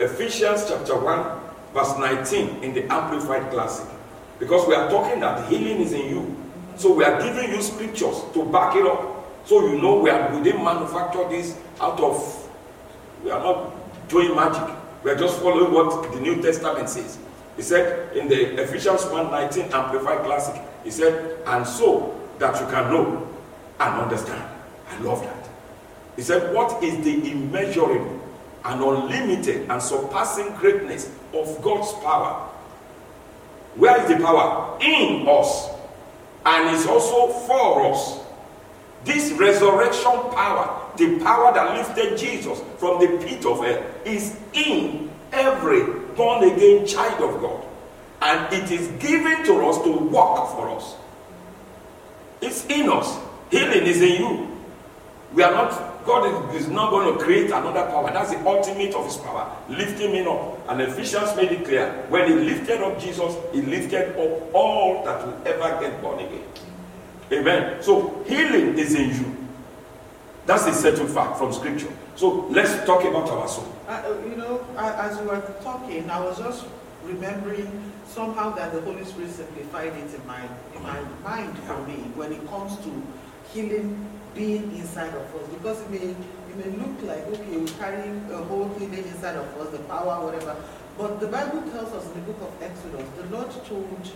Ephesians 0.00 0.64
chapter 0.68 0.98
1, 0.98 1.40
verse 1.74 1.98
19 1.98 2.62
in 2.62 2.72
the 2.74 2.90
Amplified 2.92 3.50
Classic. 3.50 3.86
Because 4.42 4.66
we 4.66 4.74
are 4.74 4.90
talking 4.90 5.20
that 5.20 5.48
healing 5.48 5.80
is 5.82 5.92
in 5.92 6.08
you. 6.08 6.36
So 6.74 6.92
we 6.94 7.04
are 7.04 7.22
giving 7.22 7.52
you 7.54 7.62
scriptures 7.62 8.24
to 8.34 8.44
back 8.50 8.74
it 8.74 8.84
up. 8.84 9.46
So 9.46 9.64
you 9.68 9.80
know 9.80 10.00
we 10.00 10.10
are 10.10 10.34
we 10.34 10.42
didn't 10.42 10.64
manufacture 10.64 11.28
this 11.28 11.56
out 11.80 12.00
of 12.00 12.50
we 13.22 13.30
are 13.30 13.38
not 13.38 13.70
doing 14.08 14.34
magic. 14.34 14.74
We 15.04 15.12
are 15.12 15.16
just 15.16 15.40
following 15.40 15.72
what 15.72 16.12
the 16.12 16.18
New 16.18 16.42
Testament 16.42 16.88
says. 16.88 17.18
He 17.54 17.62
said 17.62 18.16
in 18.16 18.26
the 18.26 18.60
Ephesians 18.60 19.02
1:19 19.02 19.70
Amplified 19.70 20.24
Classic, 20.24 20.60
he 20.82 20.90
said, 20.90 21.38
and 21.46 21.64
so 21.64 22.20
that 22.40 22.58
you 22.60 22.66
can 22.66 22.90
know 22.90 23.28
and 23.78 24.00
understand. 24.02 24.42
I 24.90 24.98
love 25.02 25.22
that. 25.22 25.48
He 26.16 26.22
said, 26.22 26.52
What 26.52 26.82
is 26.82 26.98
the 27.04 27.30
immeasurable 27.30 28.20
and 28.64 28.82
unlimited 28.82 29.70
and 29.70 29.80
surpassing 29.80 30.50
greatness 30.56 31.10
of 31.32 31.62
God's 31.62 31.92
power? 32.02 32.48
Where 33.74 34.00
is 34.00 34.08
the 34.08 34.22
power? 34.22 34.78
In 34.80 35.26
us. 35.28 35.68
And 36.44 36.74
it's 36.74 36.86
also 36.86 37.28
for 37.46 37.92
us. 37.92 38.20
This 39.04 39.32
resurrection 39.32 40.12
power, 40.32 40.90
the 40.96 41.18
power 41.20 41.52
that 41.52 41.76
lifted 41.76 42.16
Jesus 42.16 42.60
from 42.78 43.00
the 43.00 43.18
pit 43.24 43.44
of 43.44 43.64
hell, 43.64 43.82
is 44.04 44.38
in 44.52 45.10
every 45.32 45.82
born 46.14 46.44
again 46.44 46.86
child 46.86 47.20
of 47.22 47.40
God. 47.40 47.64
And 48.20 48.54
it 48.54 48.70
is 48.70 48.86
given 49.02 49.44
to 49.44 49.66
us 49.66 49.82
to 49.82 49.90
work 49.90 50.48
for 50.50 50.70
us. 50.76 50.94
It's 52.40 52.64
in 52.66 52.88
us. 52.88 53.18
Healing 53.50 53.86
is 53.86 54.00
in 54.00 54.20
you. 54.20 54.56
We 55.32 55.42
are 55.42 55.50
not, 55.50 55.91
God 56.04 56.54
is 56.54 56.68
not 56.68 56.90
going 56.90 57.12
to 57.16 57.22
create 57.22 57.46
another 57.46 57.86
power. 57.86 58.10
That's 58.12 58.30
the 58.32 58.44
ultimate 58.46 58.94
of 58.94 59.06
his 59.06 59.16
power. 59.18 59.50
Lifting 59.68 60.14
him 60.14 60.28
up. 60.28 60.58
And 60.68 60.80
Ephesians 60.82 61.36
made 61.36 61.52
it 61.52 61.64
clear. 61.64 61.90
When 62.08 62.28
he 62.28 62.34
lifted 62.34 62.80
up 62.82 62.98
Jesus, 63.00 63.34
he 63.52 63.62
lifted 63.62 64.10
up 64.18 64.54
all 64.54 65.04
that 65.04 65.26
will 65.26 65.40
ever 65.46 65.80
get 65.80 66.00
born 66.02 66.18
again. 66.18 66.44
Amen. 67.32 67.82
So 67.82 68.22
healing 68.26 68.78
is 68.78 68.94
in 68.94 69.10
you. 69.10 69.36
That's 70.44 70.66
a 70.66 70.74
certain 70.74 71.06
fact 71.06 71.38
from 71.38 71.52
scripture. 71.52 71.92
So 72.16 72.46
let's 72.50 72.84
talk 72.84 73.04
about 73.04 73.28
our 73.30 73.48
soul. 73.48 73.72
Uh, 73.88 74.02
you 74.28 74.36
know, 74.36 74.66
as 74.76 75.18
you 75.18 75.24
were 75.24 75.40
talking, 75.62 76.10
I 76.10 76.20
was 76.20 76.38
just 76.38 76.66
remembering 77.04 77.92
somehow 78.06 78.54
that 78.54 78.72
the 78.72 78.80
Holy 78.82 79.04
Spirit 79.04 79.30
simplified 79.30 79.92
it 79.92 80.14
in 80.14 80.26
my 80.26 80.42
in 80.76 80.82
my 80.82 81.00
mind 81.24 81.56
for 81.60 81.78
me 81.86 81.94
when 82.14 82.32
it 82.32 82.46
comes 82.48 82.76
to 82.78 83.02
healing 83.52 84.08
being 84.34 84.64
inside 84.76 85.12
of 85.14 85.26
us 85.36 85.48
because 85.52 85.80
it 85.82 85.90
may 85.90 85.98
it 85.98 86.56
may 86.56 86.70
look 86.82 87.02
like 87.02 87.24
okay 87.28 87.56
we're 87.58 87.78
carrying 87.78 88.16
a 88.32 88.36
whole 88.48 88.68
healing 88.78 89.04
inside 89.04 89.36
of 89.36 89.46
us 89.60 89.68
the 89.70 89.78
power 89.84 90.24
whatever 90.24 90.56
but 90.98 91.20
the 91.20 91.26
bible 91.26 91.60
tells 91.70 91.92
us 91.92 92.06
in 92.06 92.14
the 92.14 92.32
book 92.32 92.40
of 92.48 92.62
exodus 92.62 93.06
the 93.20 93.26
lord 93.36 93.50
told 93.66 94.10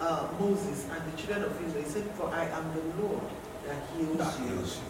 uh, 0.00 0.28
moses 0.38 0.86
and 0.92 1.00
the 1.12 1.16
children 1.16 1.42
of 1.44 1.52
israel 1.66 1.84
he 1.84 1.90
said 1.90 2.04
for 2.16 2.28
i 2.34 2.44
am 2.44 2.64
the 2.74 3.02
lord 3.02 3.22
that 3.66 3.80
heals, 3.96 4.16
That 4.18 4.34
heals 4.40 4.76
you. 4.76 4.82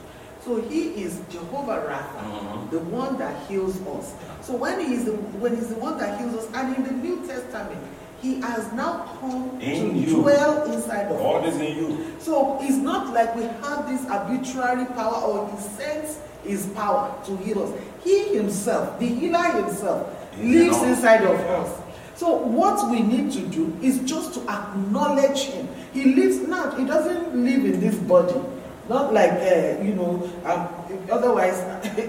so 0.45 0.61
he 0.69 0.83
is 1.05 1.21
jehovah 1.31 1.79
rapha 1.87 2.23
Mhm. 2.27 2.71
the 2.71 2.81
one 2.81 3.17
that 3.19 3.47
heals 3.47 3.77
us 3.87 4.15
so 4.41 4.57
when 4.57 4.81
he 4.81 4.95
is 4.95 5.05
the 5.05 5.13
when 5.43 5.55
he's 5.55 5.69
the 5.69 5.79
one 5.79 5.97
that 5.99 6.19
heals 6.19 6.35
us 6.43 6.47
and 6.55 6.75
in 6.77 6.83
the 6.83 6.95
new 7.07 7.25
testament 7.27 7.83
he 8.23 8.41
has 8.41 8.73
now 8.73 9.05
come 9.21 9.61
In 9.61 9.93
to 9.93 9.99
you. 9.99 10.23
dwell 10.23 10.73
inside 10.73 11.11
of 11.11 11.19
God 11.19 11.45
us 11.45 11.55
is 11.57 11.61
in 11.61 11.77
you. 11.77 12.17
so 12.21 12.59
it's 12.63 12.77
not 12.77 13.13
like 13.13 13.35
we 13.37 13.43
have 13.43 13.89
this 13.89 14.09
arbitrary 14.09 14.87
power 14.95 15.17
or 15.23 15.51
he 15.51 15.57
sends 15.61 16.19
his 16.45 16.67
power 16.69 17.15
to 17.27 17.37
heal 17.39 17.63
us. 17.65 17.81
He 18.05 18.35
himself, 18.37 18.99
the 18.99 19.07
healer 19.07 19.43
himself, 19.63 20.09
He 20.37 20.55
lives 20.59 20.83
inside 20.83 21.23
of 21.25 21.39
us. 21.39 21.81
So 22.17 22.37
what 22.37 22.91
we 22.91 23.01
need 23.03 23.33
to 23.33 23.41
do 23.49 23.77
is 23.83 23.99
just 24.01 24.35
to 24.35 24.41
acknowledge 24.49 25.41
him. 25.45 25.69
He 25.93 26.15
lives 26.15 26.39
now. 26.49 26.71
He 26.77 26.85
doesn't 26.85 27.35
live 27.35 27.65
in 27.65 27.81
this 27.81 27.97
body. 27.97 28.41
Not 28.89 29.13
like 29.13 29.31
uh, 29.33 29.83
you 29.83 29.95
know. 29.95 30.31
Um, 30.45 30.69
otherwise, 31.11 31.59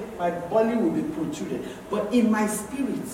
my 0.20 0.32
body 0.32 0.76
will 0.76 0.92
be 0.92 1.04
protruded. 1.16 1.68
But 1.90 2.14
in 2.14 2.30
my 2.32 2.48
spirit, 2.48 3.06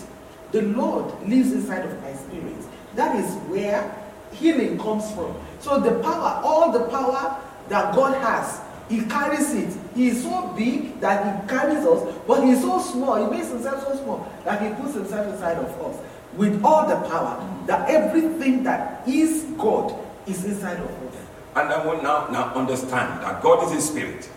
the 0.51 0.61
Lord 0.63 1.05
lives 1.27 1.51
inside 1.53 1.85
of 1.85 2.01
my 2.01 2.13
spirit. 2.13 2.55
That 2.99 3.15
is 3.15 3.33
where 3.47 3.95
healing 4.33 4.77
comes 4.77 5.09
from. 5.13 5.33
So 5.61 5.79
the 5.79 6.03
power, 6.03 6.41
all 6.43 6.69
the 6.73 6.83
power 6.89 7.41
that 7.69 7.95
God 7.95 8.13
has, 8.21 8.59
He 8.89 9.05
carries 9.05 9.53
it. 9.53 9.73
He 9.95 10.09
is 10.09 10.21
so 10.21 10.53
big 10.57 10.99
that 10.99 11.23
He 11.23 11.47
carries 11.47 11.85
us, 11.85 12.13
but 12.27 12.43
He's 12.43 12.59
so 12.59 12.77
small. 12.81 13.15
He 13.23 13.37
makes 13.37 13.47
Himself 13.47 13.87
so 13.87 13.95
small 14.03 14.29
that 14.43 14.61
He 14.61 14.67
puts 14.81 14.95
Himself 14.95 15.27
inside 15.27 15.59
of 15.59 15.81
us 15.81 15.97
with 16.33 16.61
all 16.61 16.89
the 16.89 16.97
power. 17.07 17.39
That 17.67 17.89
everything 17.89 18.63
that 18.63 19.07
is 19.07 19.45
God 19.57 19.95
is 20.27 20.43
inside 20.43 20.81
of 20.81 20.89
us. 20.89 21.15
And 21.55 21.69
I 21.69 21.85
want 21.85 22.03
now, 22.03 22.27
now 22.27 22.53
understand 22.53 23.23
that 23.23 23.41
God 23.41 23.63
is 23.63 23.77
a 23.77 23.81
spirit. 23.81 24.29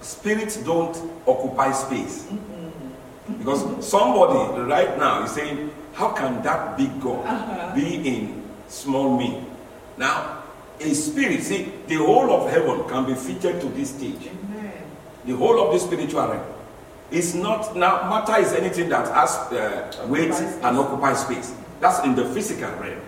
Spirits 0.00 0.56
don't 0.56 0.96
occupy 1.28 1.70
space. 1.70 2.26
Because 3.38 3.86
somebody 3.86 4.62
right 4.62 4.98
now 4.98 5.22
is 5.22 5.30
saying, 5.30 5.67
How 5.98 6.10
can 6.10 6.40
that 6.44 6.78
big 6.78 7.00
God 7.00 7.74
be 7.74 8.06
in 8.06 8.44
small 8.68 9.18
me? 9.18 9.42
Now, 9.96 10.44
a 10.78 10.94
spirit, 10.94 11.42
see, 11.42 11.72
the 11.88 11.96
whole 11.96 12.30
of 12.30 12.48
heaven 12.52 12.88
can 12.88 13.04
be 13.04 13.14
fitted 13.14 13.60
to 13.60 13.66
this 13.70 13.90
stage. 13.90 14.28
Amen. 14.28 14.72
The 15.26 15.34
whole 15.34 15.60
of 15.60 15.72
the 15.72 15.80
spiritual 15.80 16.28
realm. 16.28 16.46
It's 17.10 17.34
not, 17.34 17.74
now, 17.74 18.08
matter 18.08 18.40
is 18.40 18.52
anything 18.52 18.88
that 18.90 19.12
has 19.12 19.30
uh, 19.50 20.06
weight 20.06 20.30
and 20.30 20.78
occupies 20.78 21.22
space. 21.22 21.52
That's 21.80 22.04
in 22.04 22.14
the 22.14 22.26
physical 22.26 22.70
realm. 22.76 23.00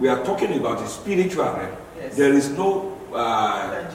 We 0.00 0.08
are 0.08 0.24
talking 0.24 0.52
about 0.58 0.78
the 0.80 0.88
spiritual 0.88 1.44
realm. 1.44 1.76
Yes. 1.96 2.16
There 2.16 2.32
is 2.32 2.50
no 2.50 2.98
uh, 3.12 3.16
uh, 3.18 3.90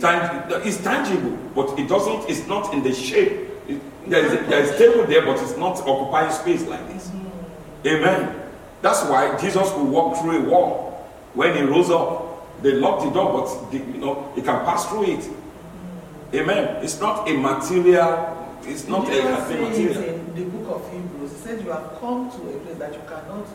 tang- 0.00 0.62
it's 0.64 0.76
tangible, 0.76 1.36
but 1.56 1.76
it 1.76 1.88
doesn't. 1.88 2.30
It's 2.30 2.46
not 2.46 2.72
in 2.72 2.84
the 2.84 2.94
shape. 2.94 3.32
It, 3.66 3.80
there 4.08 4.24
is 4.26 4.48
there 4.48 4.62
is 4.62 4.78
table 4.78 5.06
there, 5.06 5.26
but 5.26 5.40
it's 5.42 5.56
not 5.56 5.80
occupying 5.80 6.30
space 6.30 6.64
like 6.68 6.86
this. 6.92 7.10
Amen. 7.86 8.36
That's 8.82 9.02
why 9.04 9.36
Jesus 9.38 9.70
could 9.72 9.88
walk 9.88 10.18
through 10.20 10.46
a 10.46 10.50
wall 10.50 11.08
when 11.34 11.56
he 11.56 11.62
rose 11.62 11.90
up. 11.90 12.62
They 12.62 12.72
locked 12.72 13.04
the 13.04 13.10
door, 13.10 13.40
but 13.40 13.70
the, 13.70 13.78
you 13.78 13.98
know 13.98 14.30
he 14.34 14.42
can 14.42 14.64
pass 14.64 14.86
through 14.88 15.04
it. 15.04 15.28
Amen. 16.34 16.82
It's 16.84 17.00
not 17.00 17.28
a 17.28 17.32
material. 17.36 18.36
It's 18.62 18.86
not 18.86 19.08
a, 19.08 19.20
a 19.20 19.60
material. 19.68 20.02
in 20.04 20.34
the 20.34 20.44
book 20.44 20.76
of 20.76 20.92
Hebrews, 20.92 21.32
he 21.32 21.38
said 21.38 21.64
you 21.64 21.70
have 21.70 21.98
come 21.98 22.30
to 22.30 22.36
a 22.50 22.58
place 22.60 22.76
that 22.78 22.92
you 22.92 23.00
cannot, 23.08 23.46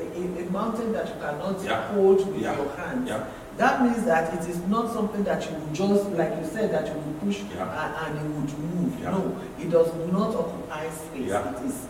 a, 0.00 0.42
a 0.42 0.50
mountain 0.50 0.92
that 0.92 1.06
you 1.08 1.14
cannot 1.20 1.62
Yeah. 1.62 1.92
hold 1.92 2.26
with 2.26 2.40
Yeah. 2.42 2.56
your 2.56 2.74
hands. 2.74 3.08
Yeah. 3.08 3.26
That 3.58 3.82
means 3.82 4.04
that 4.06 4.32
it 4.34 4.48
is 4.48 4.58
not 4.66 4.92
something 4.92 5.22
that 5.24 5.48
you 5.48 5.56
would 5.56 5.74
just, 5.74 6.10
like 6.12 6.30
you 6.40 6.46
said, 6.50 6.72
that 6.72 6.86
you 6.88 6.94
would 6.94 7.20
push 7.20 7.40
and, 7.40 7.52
and 7.60 8.18
it 8.18 8.22
would 8.34 8.58
move. 8.58 9.00
No, 9.02 9.36
it 9.60 9.70
does 9.70 9.92
not 10.10 10.34
occupy 10.34 10.88
space. 10.90 11.30
It 11.30 11.66
is, 11.66 11.86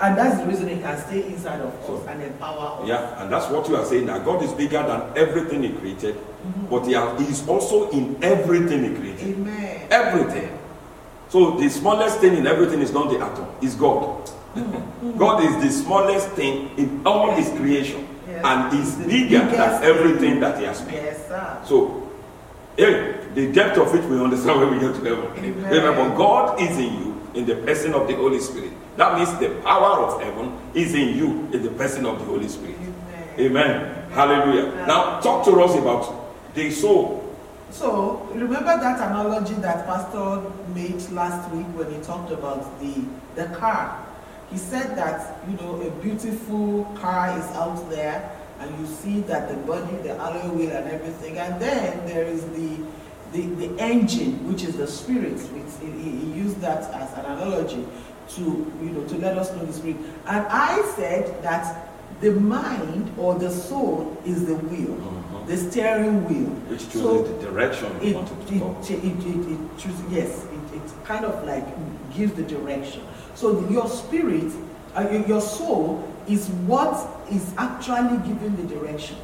and 0.00 0.16
that's 0.18 0.38
the 0.40 0.46
reason 0.46 0.68
it 0.68 0.80
can 0.82 0.96
stay 1.06 1.26
inside 1.26 1.60
of 1.60 1.72
So- 1.86 1.96
us 1.96 2.06
and 2.08 2.22
empower 2.22 2.82
us. 2.82 2.88
Yeah, 2.88 3.22
and 3.22 3.32
that's 3.32 3.48
what 3.50 3.68
you 3.68 3.76
are 3.76 3.84
saying. 3.84 4.06
That 4.06 4.24
God 4.24 4.42
is 4.42 4.52
bigger 4.52 4.82
than 4.82 5.02
everything 5.16 5.62
He 5.62 5.70
created, 5.70 6.14
Mm-hmm. 6.16 6.66
but 6.70 6.86
He 6.86 7.24
He 7.24 7.30
is 7.30 7.46
also 7.48 7.90
in 7.90 8.16
everything 8.22 8.84
He 8.84 8.94
created. 8.94 9.34
Amen. 9.38 9.80
Everything. 9.90 10.56
So 11.28 11.58
the 11.58 11.68
smallest 11.68 12.20
thing 12.20 12.36
in 12.36 12.46
everything 12.46 12.80
is 12.80 12.92
not 12.92 13.10
the 13.10 13.18
atom, 13.18 13.46
it's 13.60 13.74
God. 13.74 14.30
God 15.18 15.44
is 15.44 15.54
the 15.62 15.70
smallest 15.70 16.30
thing 16.30 16.70
in 16.78 17.02
all 17.06 17.32
His 17.32 17.48
creation, 17.50 18.06
Yes. 18.28 18.42
and 18.44 18.78
is 18.80 18.94
bigger 19.06 19.40
than 19.40 19.82
everything 19.84 20.40
that 20.40 20.58
He 20.58 20.64
has 20.64 20.84
made. 20.86 20.94
Yes, 20.94 21.26
sir. 21.28 21.58
So, 21.64 22.08
yeah, 22.76 23.12
the 23.34 23.52
depth 23.52 23.78
of 23.78 23.94
it 23.94 24.04
we 24.08 24.18
understand 24.20 24.60
when 24.60 24.70
we 24.72 24.78
get 24.80 24.94
to 24.94 25.04
heaven. 25.04 25.26
Amen. 25.36 25.70
Remember, 25.70 26.16
God 26.16 26.60
is 26.60 26.76
in 26.78 26.92
you 26.94 27.17
in 27.34 27.46
the 27.46 27.56
person 27.56 27.94
of 27.94 28.06
the 28.08 28.14
Holy 28.14 28.40
Spirit. 28.40 28.72
That 28.96 29.16
means 29.16 29.36
the 29.38 29.60
power 29.62 30.04
of 30.04 30.22
heaven 30.22 30.58
is 30.74 30.94
in 30.94 31.16
you 31.16 31.48
in 31.52 31.62
the 31.62 31.70
person 31.70 32.06
of 32.06 32.18
the 32.18 32.24
Holy 32.24 32.48
Spirit. 32.48 32.76
Amen. 33.38 33.38
Amen. 33.38 34.10
Hallelujah. 34.10 34.86
Now, 34.86 35.20
talk 35.20 35.44
to 35.44 35.60
us 35.60 35.76
about 35.76 36.54
the 36.54 36.70
soul. 36.70 37.24
So, 37.70 38.28
remember 38.32 38.76
that 38.80 38.96
analogy 38.96 39.54
that 39.54 39.86
Pastor 39.86 40.50
made 40.74 41.00
last 41.10 41.50
week 41.52 41.66
when 41.76 41.92
he 41.92 42.00
talked 42.00 42.32
about 42.32 42.80
the, 42.80 43.04
the 43.34 43.54
car? 43.56 44.06
He 44.50 44.56
said 44.56 44.96
that, 44.96 45.38
you 45.48 45.56
know, 45.58 45.80
a 45.82 45.90
beautiful 46.02 46.84
car 46.98 47.38
is 47.38 47.44
out 47.54 47.88
there 47.90 48.34
and 48.60 48.78
you 48.80 48.86
see 48.86 49.20
that 49.20 49.48
the 49.48 49.56
body, 49.66 49.96
the 49.98 50.16
alloy 50.16 50.48
wheel 50.48 50.70
and 50.70 50.90
everything, 50.90 51.38
and 51.38 51.60
then 51.60 52.06
there 52.06 52.24
is 52.24 52.42
the, 52.46 52.76
the, 53.32 53.42
the 53.54 53.80
engine, 53.80 54.48
which 54.50 54.62
is 54.64 54.76
the 54.76 54.86
spirit. 54.86 55.38
Which 55.38 55.94
he, 55.94 56.10
he 56.10 56.37
that 56.60 56.92
as 56.94 57.12
an 57.18 57.24
analogy 57.26 57.86
to, 58.30 58.40
you 58.82 58.90
know, 58.90 59.04
to 59.08 59.16
let 59.18 59.36
us 59.38 59.52
know 59.52 59.64
the 59.64 59.72
spirit. 59.72 59.96
And 60.26 60.46
I 60.48 60.82
said 60.96 61.42
that 61.42 61.88
the 62.20 62.32
mind 62.32 63.12
or 63.16 63.34
the 63.36 63.50
soul 63.50 64.16
is 64.26 64.44
the 64.46 64.54
wheel, 64.56 64.96
the 65.46 65.56
steering 65.56 66.24
wheel. 66.28 66.50
Which 66.68 66.80
chooses 66.84 67.00
So 67.02 67.22
the 67.22 67.42
direction 67.46 67.92
it, 68.02 68.16
it, 68.16 68.90
it, 68.90 69.04
it, 69.04 69.50
it 69.52 69.78
chooses, 69.78 70.02
yes, 70.10 70.44
it, 70.44 70.76
it 70.76 70.82
kind 71.04 71.24
of 71.24 71.44
like 71.46 71.64
gives 72.14 72.32
the 72.34 72.42
direction. 72.42 73.02
So 73.34 73.66
your 73.70 73.88
spirit, 73.88 74.52
uh, 74.96 75.08
your- 75.12 75.26
your 75.26 75.40
soul 75.40 76.02
is 76.28 76.48
what 76.66 77.08
is 77.30 77.54
actually 77.56 78.18
giving 78.28 78.56
the 78.56 78.74
direction. 78.74 79.16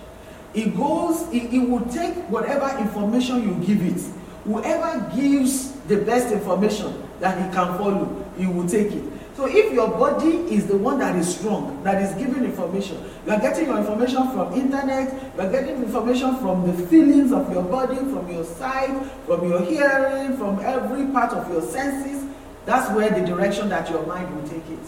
It 0.55 0.77
goes, 0.77 1.23
it, 1.33 1.53
it 1.53 1.69
will 1.69 1.85
take 1.87 2.15
whatever 2.31 2.79
information 2.79 3.43
you 3.43 3.67
give 3.67 3.85
it. 3.85 4.01
Whoever 4.45 5.11
gives 5.17 5.74
the 5.89 5.99
best 5.99 6.33
information 6.33 7.03
that 7.21 7.37
he 7.37 7.45
can 7.55 7.79
follow, 7.79 8.25
he 8.37 8.47
will 8.47 8.69
take 8.69 8.93
it. 8.93 9.05
So 9.37 9.47
if 9.47 9.73
your 9.73 9.89
body 9.89 10.31
is 10.55 10.67
the 10.67 10.77
one 10.77 11.01
that 11.01 11.17
is 11.17 11.37
strong, 11.37 11.83
that 11.83 12.01
is 12.01 12.15
giving 12.15 12.45
information, 12.45 13.03
you 13.27 13.33
are 13.33 13.41
getting 13.41 13.67
your 13.67 13.79
information 13.79 14.31
from 14.31 14.53
internet, 14.53 15.13
you 15.35 15.41
are 15.41 15.51
getting 15.51 15.83
information 15.83 16.37
from 16.37 16.67
the 16.67 16.87
feelings 16.87 17.33
of 17.33 17.53
your 17.53 17.65
body, 17.65 17.97
from 17.97 18.31
your 18.31 18.45
sight, 18.45 18.95
from 19.27 19.49
your 19.49 19.61
hearing, 19.63 20.37
from 20.37 20.61
every 20.61 21.07
part 21.07 21.33
of 21.33 21.51
your 21.51 21.63
senses, 21.63 22.25
that's 22.65 22.91
where 22.95 23.11
the 23.11 23.27
direction 23.27 23.69
that 23.69 23.91
your 23.91 24.07
mind 24.07 24.35
will 24.35 24.49
take 24.49 24.69
it. 24.71 24.79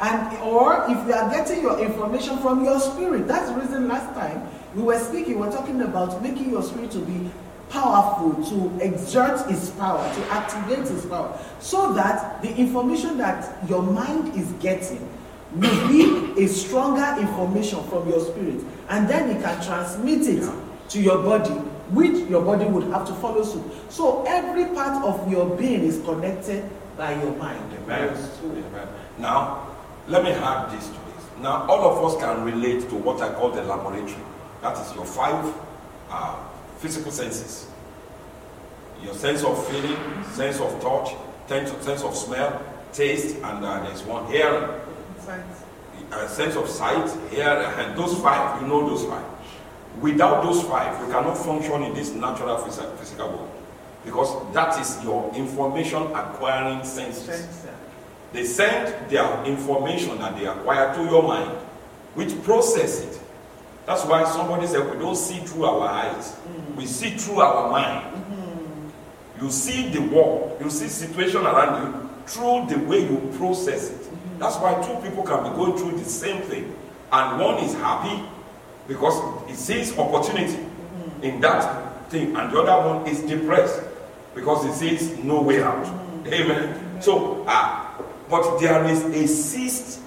And 0.00 0.36
or 0.38 0.84
if 0.88 1.06
you 1.06 1.14
are 1.14 1.30
getting 1.30 1.62
your 1.62 1.78
information 1.78 2.38
from 2.38 2.64
your 2.64 2.80
spirit, 2.80 3.28
that's 3.28 3.50
the 3.50 3.60
reason 3.60 3.86
last 3.86 4.12
time 4.14 4.48
we 4.74 4.82
were 4.82 4.98
speaking, 4.98 5.38
we 5.38 5.46
were 5.46 5.52
talking 5.52 5.80
about 5.82 6.22
making 6.22 6.50
your 6.50 6.62
spirit 6.62 6.90
to 6.92 6.98
be 6.98 7.30
powerful, 7.72 8.44
to 8.44 8.84
exert 8.84 9.50
its 9.50 9.70
power, 9.70 10.04
to 10.14 10.20
activate 10.30 10.86
its 10.90 11.06
power, 11.06 11.38
so 11.58 11.94
that 11.94 12.42
the 12.42 12.54
information 12.54 13.16
that 13.16 13.68
your 13.68 13.82
mind 13.82 14.36
is 14.36 14.52
getting 14.60 15.08
will 15.54 15.88
be 15.88 16.44
a 16.44 16.46
stronger 16.46 17.16
information 17.18 17.82
from 17.84 18.08
your 18.08 18.20
spirit, 18.20 18.62
and 18.90 19.08
then 19.08 19.30
it 19.30 19.42
can 19.42 19.64
transmit 19.64 20.26
it 20.28 20.48
to 20.88 21.00
your 21.00 21.22
body, 21.22 21.54
which 21.90 22.28
your 22.28 22.42
body 22.42 22.66
would 22.66 22.84
have 22.92 23.06
to 23.06 23.14
follow 23.14 23.42
suit. 23.42 23.64
So 23.88 24.24
every 24.26 24.66
part 24.74 25.02
of 25.04 25.30
your 25.30 25.56
being 25.56 25.82
is 25.82 26.00
connected 26.04 26.68
by 26.96 27.14
your 27.22 27.34
mind. 27.36 27.64
Amen. 27.84 28.16
Amen. 28.44 28.88
Now, 29.18 29.66
let 30.08 30.22
me 30.24 30.30
add 30.30 30.70
this 30.70 30.86
to 30.88 30.92
this. 30.92 31.24
Now, 31.40 31.66
all 31.68 31.80
of 31.90 32.04
us 32.04 32.20
can 32.22 32.44
relate 32.44 32.88
to 32.90 32.96
what 32.96 33.20
I 33.22 33.32
call 33.32 33.50
the 33.50 33.62
laboratory. 33.62 34.14
That 34.60 34.78
is 34.78 34.94
your 34.94 35.04
five 35.06 35.54
uh, 36.10 36.36
physical 36.82 37.12
senses. 37.12 37.68
Your 39.02 39.14
sense 39.14 39.42
of 39.44 39.66
feeling, 39.68 39.96
sense 40.32 40.60
of 40.60 40.80
touch, 40.82 41.14
sense 41.48 42.02
of, 42.02 42.14
smell, 42.16 42.60
taste, 42.92 43.36
and 43.36 43.64
uh, 43.64 43.82
there's 43.84 44.02
one 44.02 44.26
hearing. 44.30 44.68
A 46.12 46.28
sense 46.28 46.56
of 46.56 46.68
sight, 46.68 47.08
hearing, 47.30 47.64
and 47.78 47.96
those 47.96 48.18
five, 48.20 48.60
you 48.60 48.68
know 48.68 48.86
those 48.88 49.04
five. 49.06 49.24
Without 50.00 50.42
those 50.42 50.62
five, 50.64 51.00
you 51.00 51.06
cannot 51.12 51.34
function 51.38 51.82
in 51.84 51.94
this 51.94 52.10
natural 52.12 52.56
phys- 52.58 52.96
physical 52.98 53.28
world. 53.28 53.50
Because 54.04 54.52
that 54.52 54.78
is 54.80 55.02
your 55.04 55.32
information 55.34 56.02
acquiring 56.14 56.84
senses. 56.84 57.24
Sense. 57.24 57.66
They 58.32 58.44
send 58.44 59.10
their 59.10 59.44
information 59.44 60.18
that 60.18 60.36
they 60.36 60.46
acquire 60.46 60.94
to 60.96 61.04
your 61.04 61.22
mind, 61.22 61.50
which 62.14 62.42
process 62.42 63.02
it. 63.04 63.21
That's 63.86 64.04
why 64.04 64.24
somebody 64.24 64.66
said 64.66 64.88
we 64.92 64.98
don't 64.98 65.16
see 65.16 65.38
through 65.38 65.64
our 65.64 65.88
eyes, 65.88 66.36
mm. 66.46 66.76
we 66.76 66.86
see 66.86 67.10
through 67.10 67.40
our 67.40 67.70
mind. 67.70 68.14
Mm-hmm. 68.14 69.44
You 69.44 69.50
see 69.50 69.88
the 69.88 70.00
world, 70.00 70.56
you 70.60 70.70
see 70.70 70.86
situation 70.88 71.44
around 71.44 71.82
you 71.82 72.10
through 72.26 72.66
the 72.68 72.78
way 72.86 73.00
you 73.00 73.32
process 73.36 73.90
it. 73.90 74.00
Mm-hmm. 74.00 74.38
That's 74.38 74.56
why 74.56 74.74
two 74.86 74.94
people 75.08 75.24
can 75.24 75.42
be 75.42 75.56
going 75.56 75.76
through 75.76 75.98
the 75.98 76.04
same 76.04 76.42
thing, 76.42 76.74
and 77.10 77.40
one 77.40 77.58
is 77.64 77.74
happy 77.74 78.22
because 78.86 79.20
he 79.48 79.54
sees 79.54 79.98
opportunity 79.98 80.54
mm-hmm. 80.54 81.24
in 81.24 81.40
that 81.40 82.08
thing, 82.08 82.36
and 82.36 82.52
the 82.52 82.60
other 82.60 82.88
one 82.88 83.06
is 83.08 83.20
depressed 83.22 83.82
because 84.34 84.64
he 84.64 84.72
sees 84.72 85.18
no 85.24 85.42
way 85.42 85.60
out. 85.60 85.86
Amen. 86.26 87.02
So, 87.02 87.44
ah, 87.48 88.00
but 88.30 88.60
there 88.60 88.84
is 88.84 89.02
a 89.04 89.26
sixth 89.26 90.04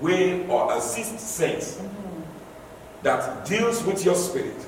way 0.00 0.46
or 0.48 0.74
a 0.74 0.80
sixth 0.80 1.20
sense 1.20 1.80
that 3.02 3.46
deals 3.46 3.82
with 3.84 4.04
your 4.04 4.14
spirit, 4.14 4.66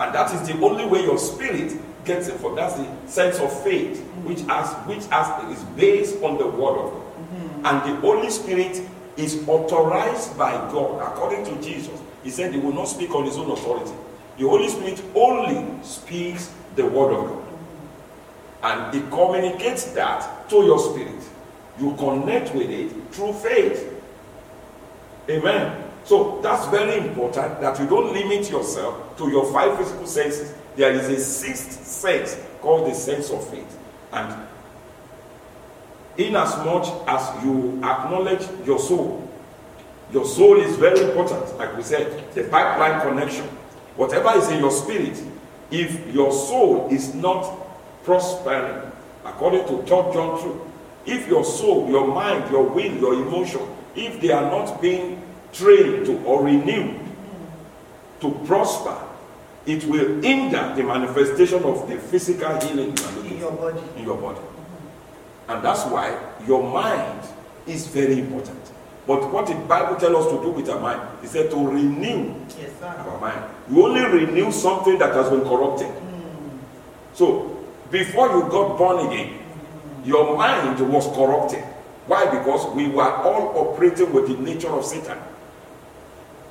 and 0.00 0.14
that 0.14 0.32
is 0.34 0.46
the 0.48 0.58
only 0.60 0.86
way 0.86 1.02
your 1.02 1.18
spirit 1.18 1.72
gets 2.04 2.28
it. 2.28 2.34
For 2.34 2.54
that's 2.54 2.74
the 2.74 2.88
sense 3.06 3.38
of 3.38 3.62
faith, 3.62 4.00
which 4.24 4.40
has 4.42 4.72
which 4.86 5.06
has 5.06 5.56
is 5.56 5.64
based 5.76 6.22
on 6.22 6.38
the 6.38 6.46
word 6.46 6.78
of 6.78 6.92
God, 6.92 7.02
mm-hmm. 7.02 7.66
and 7.66 7.96
the 7.96 8.00
Holy 8.00 8.30
Spirit 8.30 8.82
is 9.16 9.46
authorized 9.48 10.36
by 10.36 10.52
God 10.72 11.00
according 11.00 11.44
to 11.44 11.62
Jesus. 11.62 12.00
He 12.22 12.30
said 12.30 12.52
he 12.52 12.60
will 12.60 12.74
not 12.74 12.86
speak 12.86 13.14
on 13.14 13.24
his 13.24 13.36
own 13.36 13.50
authority. 13.50 13.92
The 14.38 14.48
Holy 14.48 14.68
Spirit 14.68 15.02
only 15.14 15.82
speaks 15.84 16.52
the 16.74 16.84
word 16.86 17.12
of 17.12 17.28
God. 17.28 17.38
Mm-hmm. 17.38 18.64
And 18.64 18.94
it 18.94 19.10
communicates 19.10 19.84
that 19.92 20.48
to 20.50 20.56
your 20.56 20.78
spirit. 20.78 21.22
You 21.78 21.94
connect 21.96 22.54
with 22.54 22.70
it 22.70 22.90
through 23.12 23.32
faith. 23.34 23.90
Amen. 25.28 25.83
So 26.04 26.40
that's 26.42 26.66
very 26.66 26.98
important 27.06 27.60
that 27.60 27.78
you 27.80 27.86
don't 27.86 28.12
limit 28.12 28.50
yourself 28.50 29.16
to 29.16 29.30
your 29.30 29.50
five 29.52 29.76
physical 29.78 30.06
senses. 30.06 30.54
There 30.76 30.92
is 30.92 31.08
a 31.08 31.18
sixth 31.18 31.86
sense 31.86 32.36
called 32.60 32.90
the 32.90 32.94
sense 32.94 33.30
of 33.30 33.48
faith. 33.48 33.78
And 34.12 34.46
much 36.64 36.88
as 37.06 37.44
you 37.44 37.80
acknowledge 37.82 38.46
your 38.66 38.78
soul, 38.78 39.28
your 40.12 40.24
soul 40.24 40.60
is 40.60 40.76
very 40.76 41.00
important, 41.00 41.58
like 41.58 41.76
we 41.76 41.82
said, 41.82 42.32
the 42.34 42.44
pipeline 42.44 43.00
connection. 43.00 43.46
Whatever 43.96 44.36
is 44.38 44.48
in 44.50 44.58
your 44.60 44.70
spirit, 44.70 45.20
if 45.70 46.14
your 46.14 46.32
soul 46.32 46.88
is 46.90 47.14
not 47.14 47.50
prospering, 48.04 48.92
according 49.24 49.66
to 49.66 49.78
3 49.78 49.86
John 49.86 50.42
2, 50.42 50.70
if 51.06 51.26
your 51.28 51.44
soul, 51.44 51.88
your 51.88 52.06
mind, 52.08 52.50
your 52.50 52.64
will, 52.64 52.92
your 52.96 53.14
emotion, 53.14 53.60
if 53.96 54.20
they 54.20 54.30
are 54.30 54.50
not 54.50 54.80
being 54.80 55.23
trained 55.54 56.06
to 56.06 56.18
or 56.24 56.44
renewed 56.44 57.00
to 58.20 58.30
prosper, 58.46 58.96
it 59.66 59.84
will 59.84 60.20
hinder 60.20 60.74
the 60.76 60.82
manifestation 60.82 61.62
of 61.64 61.88
the 61.88 61.96
physical 61.96 62.60
healing 62.60 62.94
you 62.96 63.04
are 63.04 63.12
looking 63.16 63.32
In 63.32 63.38
your 63.38 63.52
body. 63.52 63.80
in 63.96 64.04
your 64.04 64.16
body. 64.18 64.40
And 65.48 65.64
that's 65.64 65.84
why 65.86 66.18
your 66.46 66.62
mind 66.70 67.20
is 67.66 67.86
very 67.86 68.18
important. 68.20 68.60
But 69.06 69.30
what 69.32 69.46
the 69.46 69.54
Bible 69.54 69.96
tells 69.96 70.26
us 70.26 70.32
to 70.32 70.40
do 70.42 70.50
with 70.50 70.68
our 70.70 70.80
mind? 70.80 71.00
He 71.20 71.26
said 71.26 71.50
to 71.50 71.56
renew 71.68 72.34
Yes, 72.58 72.70
sir. 72.80 72.86
our 72.86 73.20
mind. 73.20 73.44
You 73.70 73.84
only 73.86 74.00
renew 74.02 74.50
something 74.50 74.98
that 74.98 75.12
has 75.14 75.28
been 75.28 75.42
corrupted. 75.42 75.88
Hmm. 75.88 76.58
So 77.12 77.64
before 77.90 78.28
you 78.28 78.42
got 78.48 78.78
born 78.78 79.06
again, 79.06 79.28
hmm. 79.34 80.08
your 80.08 80.36
mind 80.36 80.80
was 80.90 81.06
corrupted. 81.14 81.62
Why? 82.06 82.24
Because 82.30 82.74
we 82.74 82.88
were 82.88 83.02
all 83.10 83.52
operating 83.58 84.12
with 84.12 84.28
the 84.28 84.34
nature 84.42 84.68
of 84.70 84.84
Satan. 84.84 85.18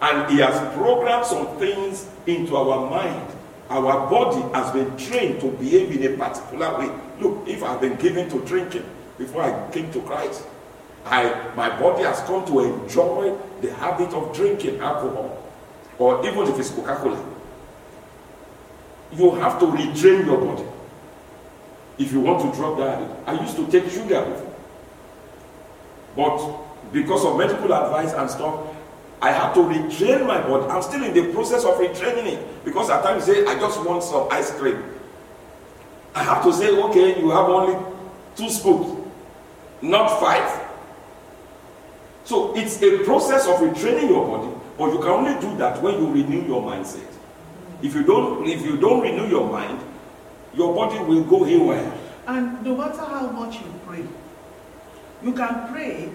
And 0.04 0.30
he 0.30 0.40
has 0.40 0.60
programmed 0.76 1.26
some 1.26 1.48
things 1.58 2.10
into 2.28 2.58
our 2.58 2.90
mind. 2.90 3.26
Our 3.70 4.10
body 4.10 4.42
has 4.54 4.70
been 4.74 4.98
trained 4.98 5.40
to 5.40 5.48
behave 5.52 5.92
in 5.96 6.14
a 6.14 6.18
particular 6.18 6.78
way. 6.78 6.92
Look, 7.22 7.48
if 7.48 7.64
I've 7.64 7.80
been 7.80 7.96
given 7.96 8.30
to 8.32 8.40
drinking 8.46 8.84
before 9.18 9.44
I 9.44 9.72
came 9.72 9.94
to 9.94 10.02
Christ, 10.02 10.44
I, 11.06 11.52
my 11.56 11.70
body 11.80 12.04
has 12.04 12.20
come 12.22 12.46
to 12.48 12.60
enjoy 12.60 13.34
the 13.62 13.74
habit 13.76 14.14
of 14.14 14.36
drinking 14.36 14.82
alcohol, 14.82 15.42
or 15.98 16.26
even 16.28 16.50
if 16.50 16.60
it's 16.60 16.70
Coca 16.72 16.98
Cola. 16.98 17.26
You 19.14 19.32
have 19.36 19.58
to 19.60 19.68
retrain 19.68 20.26
your 20.26 20.38
body 20.38 20.66
if 21.98 22.12
you 22.12 22.20
want 22.20 22.42
to 22.42 22.58
drop 22.58 22.78
that 22.78 23.00
habit. 23.00 23.18
I 23.26 23.42
used 23.42 23.56
to 23.56 23.68
take 23.68 23.90
sugar 23.90 24.22
before, 24.26 24.54
but 26.18 26.92
because 26.92 27.24
of 27.24 27.38
medical 27.38 27.74
advice 27.74 28.12
and 28.14 28.30
stuff, 28.30 28.68
I 29.24 29.32
have 29.32 29.54
to 29.54 29.62
retrain 29.62 30.28
my 30.28 30.42
body. 30.42 30.66
I'm 30.70 30.82
still 30.82 31.02
in 31.02 31.14
the 31.14 31.32
process 31.32 31.64
of 31.64 31.76
retraining 31.76 32.26
it 32.26 32.66
because 32.66 32.90
at 32.90 33.04
times 33.04 33.26
you 33.26 33.36
say, 33.36 33.46
I 33.46 33.58
just 33.58 33.82
want 33.86 34.04
some 34.04 34.28
ice 34.30 34.52
cream. 34.52 34.84
I 36.14 36.24
have 36.24 36.44
to 36.44 36.52
say, 36.52 36.70
okay, 36.70 37.22
you 37.22 37.30
have 37.30 37.48
only 37.48 37.74
two 38.36 38.50
scoops, 38.50 38.90
not 39.82 40.20
five. 40.20 40.68
So 42.26 42.54
it's 42.58 42.82
a 42.84 43.06
process 43.06 43.48
of 43.48 43.62
retraining 43.62 44.10
your 44.10 44.28
body, 44.28 44.54
but 44.78 44.92
you 44.92 45.00
can 45.00 45.08
only 45.08 45.40
do 45.40 45.56
that 45.56 45.82
when 45.82 45.96
you 45.96 46.12
renew 46.12 46.46
your 46.46 46.62
mindset. 46.62 47.08
If 47.82 47.96
you 47.96 48.04
don't, 48.04 48.46
if 48.46 48.62
you 48.62 48.76
don't 48.76 49.00
renew 49.00 49.28
your 49.28 49.50
mind, 49.50 49.80
your 50.54 50.76
body 50.76 51.00
will 51.00 51.24
go 51.24 51.46
haywire. 51.46 51.94
And 52.28 52.62
no 52.62 52.76
matter 52.76 53.06
how 53.06 53.28
much 53.30 53.62
you 53.62 53.74
pray, 53.88 54.04
you 55.24 55.32
can 55.32 55.72
pray 55.72 56.12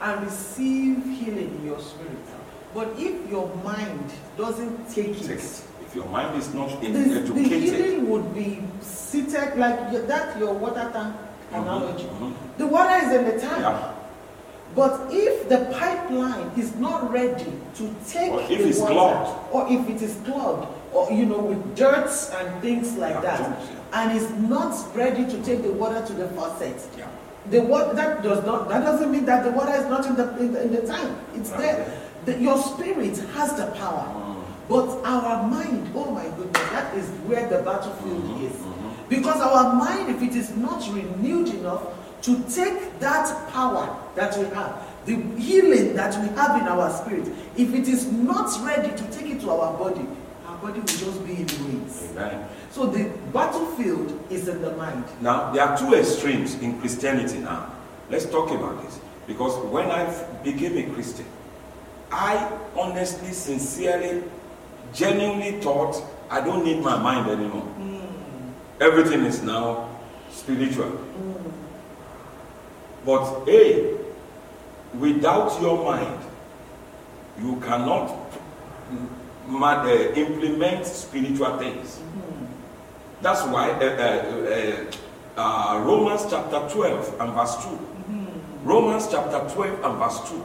and 0.00 0.24
receive 0.24 1.04
healing 1.04 1.54
in 1.60 1.66
your 1.66 1.80
spirit. 1.80 2.16
But 2.76 2.88
if 2.98 3.30
your 3.30 3.48
mind 3.64 4.04
doesn't 4.36 4.90
take 4.94 5.16
it, 5.22 5.30
If 5.86 5.94
your 5.94 6.04
mind 6.12 6.36
is 6.36 6.52
not 6.52 6.70
in 6.84 6.92
the, 6.92 7.20
the 7.20 7.42
healing 7.42 8.10
would 8.10 8.34
be 8.34 8.62
seated 8.82 9.56
like 9.56 9.78
your- 9.92 10.02
that 10.12 10.38
your 10.38 10.52
water 10.52 10.90
tank 10.92 11.14
analogy. 11.54 12.04
mhm. 12.20 12.32
The 12.58 12.66
water 12.66 12.96
is 13.06 13.12
in 13.18 13.24
the 13.24 13.36
tank. 13.40 13.60
yeah, 13.60 13.92
But 14.74 14.92
if 15.10 15.48
the 15.48 15.58
pipeline 15.80 16.50
is 16.58 16.74
not 16.76 17.10
ready 17.10 17.52
to 17.78 17.84
take 18.06 18.30
Or 18.32 18.40
if 18.42 18.48
the 18.48 18.68
it's 18.68 18.78
water, 18.80 18.92
clogged. 18.92 19.30
or 19.54 19.66
if 19.70 19.88
it 19.88 20.02
is 20.02 20.14
clogged, 20.26 20.66
or 20.92 21.10
you 21.10 21.24
know, 21.24 21.38
with 21.38 21.62
dirt 21.76 22.12
and 22.38 22.60
things 22.60 22.92
like 22.98 23.14
Yeah, 23.14 23.20
that, 23.22 23.38
germs, 23.38 23.68
and 23.94 24.06
is 24.20 24.28
not 24.50 24.74
ready 24.94 25.24
to 25.24 25.36
take 25.48 25.62
the 25.62 25.72
water 25.72 26.02
to 26.04 26.12
the 26.12 26.28
faucet, 26.36 26.76
yeah. 26.98 27.06
the 27.48 27.60
water 27.62 27.94
that 27.94 28.22
does 28.22 28.44
not 28.44 28.68
that 28.68 28.84
doesn't 28.84 29.10
mean 29.10 29.24
that 29.24 29.44
the 29.44 29.52
water 29.52 29.72
is 29.80 29.86
not 29.88 30.04
in 30.04 30.14
the 30.16 30.26
in 30.42 30.52
the, 30.52 30.60
in 30.66 30.70
the 30.76 30.82
tank. 30.82 31.08
It's 31.36 31.50
there. 31.50 31.86
The, 32.26 32.38
your 32.38 32.58
spirit 32.58 33.16
has 33.34 33.54
the 33.54 33.66
power, 33.78 34.06
Mm. 34.14 34.42
but 34.68 34.88
our 35.04 35.46
mind, 35.46 35.90
oh 35.94 36.10
my 36.10 36.24
goodness, 36.36 36.70
that 36.72 36.94
is 36.96 37.06
where 37.26 37.46
the 37.48 37.58
battlefield 37.62 38.22
Mhm, 38.24 38.46
is. 38.46 38.52
mhm. 38.52 39.08
Because 39.08 39.40
our 39.40 39.72
mind, 39.74 40.10
if 40.10 40.20
it 40.22 40.34
is 40.36 40.50
not 40.56 40.82
renewed 40.92 41.48
enough 41.54 41.82
to 42.22 42.36
take 42.52 42.98
that 42.98 43.28
power 43.52 43.88
that 44.16 44.36
we 44.36 44.44
have, 44.54 44.72
the 45.06 45.14
healing 45.38 45.94
that 45.94 46.20
we 46.20 46.26
have 46.36 46.60
in 46.60 46.66
our 46.66 46.90
spirit, 46.90 47.28
if 47.56 47.72
it 47.72 47.86
is 47.86 48.10
not 48.10 48.50
ready 48.66 48.88
to 48.90 49.04
take 49.16 49.30
it 49.30 49.40
to 49.42 49.50
our 49.50 49.72
body, 49.78 50.04
our 50.48 50.56
body 50.56 50.80
will 50.80 50.86
just 50.86 51.24
be 51.24 51.34
in 51.42 51.46
ruins. 51.62 52.02
Amen. 52.10 52.46
So 52.72 52.86
the 52.86 53.04
battlefield 53.32 54.18
is 54.30 54.48
in 54.48 54.60
the 54.62 54.72
mind. 54.72 55.04
Now, 55.20 55.52
there 55.52 55.62
are 55.62 55.78
two 55.78 55.94
extremes 55.94 56.54
in 56.60 56.80
Christianity 56.80 57.38
now. 57.38 57.66
Let's 58.10 58.26
talk 58.26 58.50
about 58.50 58.82
this. 58.82 58.98
Because 59.28 59.54
when 59.70 59.88
I 59.90 60.06
became 60.42 60.76
a 60.76 60.92
Christian, 60.94 61.26
I 62.10 62.58
honestly, 62.76 63.32
sincerely, 63.32 64.22
genuinely 64.92 65.60
thought 65.60 66.02
I 66.30 66.40
don't 66.40 66.64
need 66.64 66.80
my 66.82 66.96
mind 66.98 67.30
anymore. 67.30 67.68
Everything 68.80 69.24
is 69.24 69.42
now 69.42 69.88
spiritual. 70.30 70.98
But 73.04 73.44
hey, 73.44 73.96
without 74.94 75.60
your 75.62 75.84
mind, 75.84 76.20
you 77.40 77.56
cannot 77.60 78.10
uh, 79.48 80.12
implement 80.16 80.86
spiritual 80.86 81.56
things. 81.58 82.00
That's 83.22 83.42
why 83.42 83.70
uh, 83.70 83.84
uh, 83.84 84.86
uh, 85.36 85.40
uh, 85.40 85.80
Romans 85.84 86.26
chapter 86.28 86.68
12 86.68 87.20
and 87.20 87.32
verse 87.32 87.56
2. 87.64 87.78
Romans 88.64 89.08
chapter 89.10 89.38
12 89.54 89.84
and 89.84 89.98
verse 89.98 90.28
2 90.28 90.42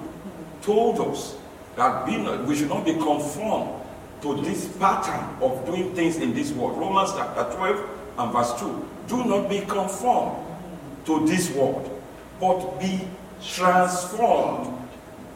told 0.61 0.99
us 0.99 1.35
that 1.75 2.05
be 2.05 2.17
not, 2.17 2.45
we 2.45 2.55
should 2.55 2.69
not 2.69 2.85
be 2.85 2.93
conformed 2.93 3.81
to 4.21 4.41
this 4.41 4.67
pattern 4.77 5.41
of 5.41 5.65
doing 5.65 5.93
things 5.95 6.17
in 6.17 6.33
this 6.33 6.51
world. 6.51 6.77
Romans 6.77 7.11
chapter 7.15 7.55
12 7.55 7.89
and 8.19 8.31
verse 8.31 8.59
2. 8.59 8.89
Do 9.07 9.23
not 9.25 9.49
be 9.49 9.61
conformed 9.61 10.45
to 11.05 11.25
this 11.25 11.51
world, 11.51 12.01
but 12.39 12.79
be 12.79 13.07
transformed. 13.43 14.77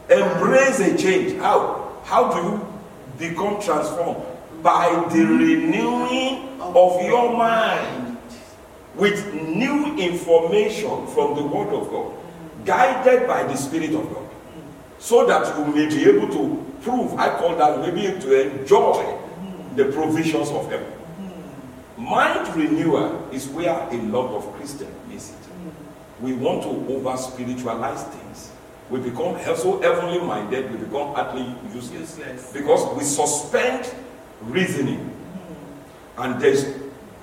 Embrace 0.09 0.79
a 0.79 0.97
change. 0.97 1.39
How? 1.39 1.99
How 2.03 2.31
do 2.31 2.47
you 2.47 3.29
become 3.29 3.59
transformed? 3.61 4.23
By 4.61 5.07
the 5.11 5.25
renewing 5.25 6.59
of 6.61 7.01
your 7.01 7.35
mind 7.35 8.17
with 8.95 9.33
new 9.33 9.97
information 9.97 11.07
from 11.07 11.35
the 11.35 11.43
Word 11.43 11.73
of 11.73 11.89
God, 11.89 12.13
guided 12.65 13.27
by 13.27 13.43
the 13.43 13.55
Spirit 13.55 13.93
of 13.93 14.11
God, 14.13 14.24
so 14.99 15.25
that 15.25 15.57
you 15.57 15.65
may 15.73 15.87
be 15.87 16.09
able 16.09 16.27
to 16.29 16.73
prove, 16.81 17.13
I 17.19 17.29
call 17.37 17.55
that, 17.57 17.79
maybe 17.81 18.19
to 18.21 18.59
enjoy 18.59 19.17
the 19.75 19.85
provisions 19.85 20.49
of 20.49 20.69
heaven. 20.69 20.91
Mind 21.97 22.55
renewal 22.55 23.27
is 23.31 23.47
where 23.47 23.71
a 23.89 23.97
lot 24.03 24.29
of 24.35 24.51
Christians 24.55 24.91
miss 25.09 25.31
it. 25.31 25.37
We 26.21 26.33
want 26.33 26.63
to 26.63 26.69
over 26.95 27.15
spiritualize 27.17 28.03
things. 28.03 28.51
We 28.89 28.99
become 28.99 29.37
so 29.55 29.81
heavenly 29.81 30.19
minded, 30.19 30.71
we 30.71 30.77
become 30.77 31.13
utterly 31.15 31.55
useless 31.73 32.17
Useless. 32.17 32.53
because 32.53 32.95
we 32.97 33.03
suspend 33.03 33.91
reasoning. 34.41 35.11
And 36.17 36.39
there's 36.39 36.65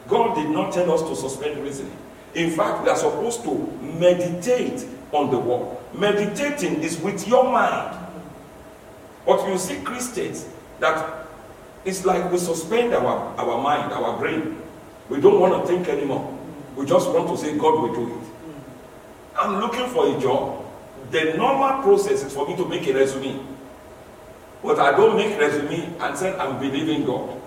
God 0.09 0.35
did 0.35 0.51
not 0.51 0.73
tell 0.73 0.91
us 0.93 1.03
to 1.03 1.15
suspend 1.17 1.63
reasoning. 1.63 1.97
In 2.35 2.51
fact, 2.51 2.83
we 2.83 2.89
are 2.89 2.97
supposed 2.97 3.45
to 3.45 3.55
meditate 3.99 4.85
on 5.13 5.31
the 5.31 5.39
word. 5.39 5.79
Meditating 5.95 6.83
is 6.83 6.99
with 7.01 7.27
your 7.29 7.45
mind. 7.45 7.99
But 9.27 9.49
you 9.49 9.59
see 9.59 9.81
Christians 9.83 10.49
that 10.81 11.27
it's 11.85 12.05
like 12.05 12.31
we 12.31 12.39
suspend 12.39 12.95
our, 12.95 13.35
our 13.39 13.63
mind, 13.63 13.93
our 13.93 14.19
brain. 14.19 14.61
We 15.09 15.21
don't 15.21 15.41
want 15.41 15.61
to 15.61 15.67
think 15.67 15.89
anymore. 15.89 16.39
We 16.77 16.87
just 16.87 17.11
want 17.11 17.29
to 17.29 17.37
say 17.37 17.57
God 17.57 17.81
will 17.83 17.95
do 17.95 18.15
it. 18.15 18.23
I'm 19.39 19.61
looking 19.61 19.87
for 19.89 20.17
a 20.17 20.21
job. 20.21 20.65
The 21.11 21.35
normal 21.37 21.83
process 21.83 22.25
is 22.25 22.33
for 22.33 22.49
me 22.49 22.57
to 22.57 22.67
make 22.67 22.87
a 22.87 22.95
resume. 22.95 23.45
But 24.63 24.79
I 24.79 24.93
don't 24.93 25.17
make 25.17 25.39
resume 25.39 25.93
and 26.01 26.17
say 26.17 26.37
I'm 26.39 26.59
believing 26.59 27.05
God. 27.05 27.41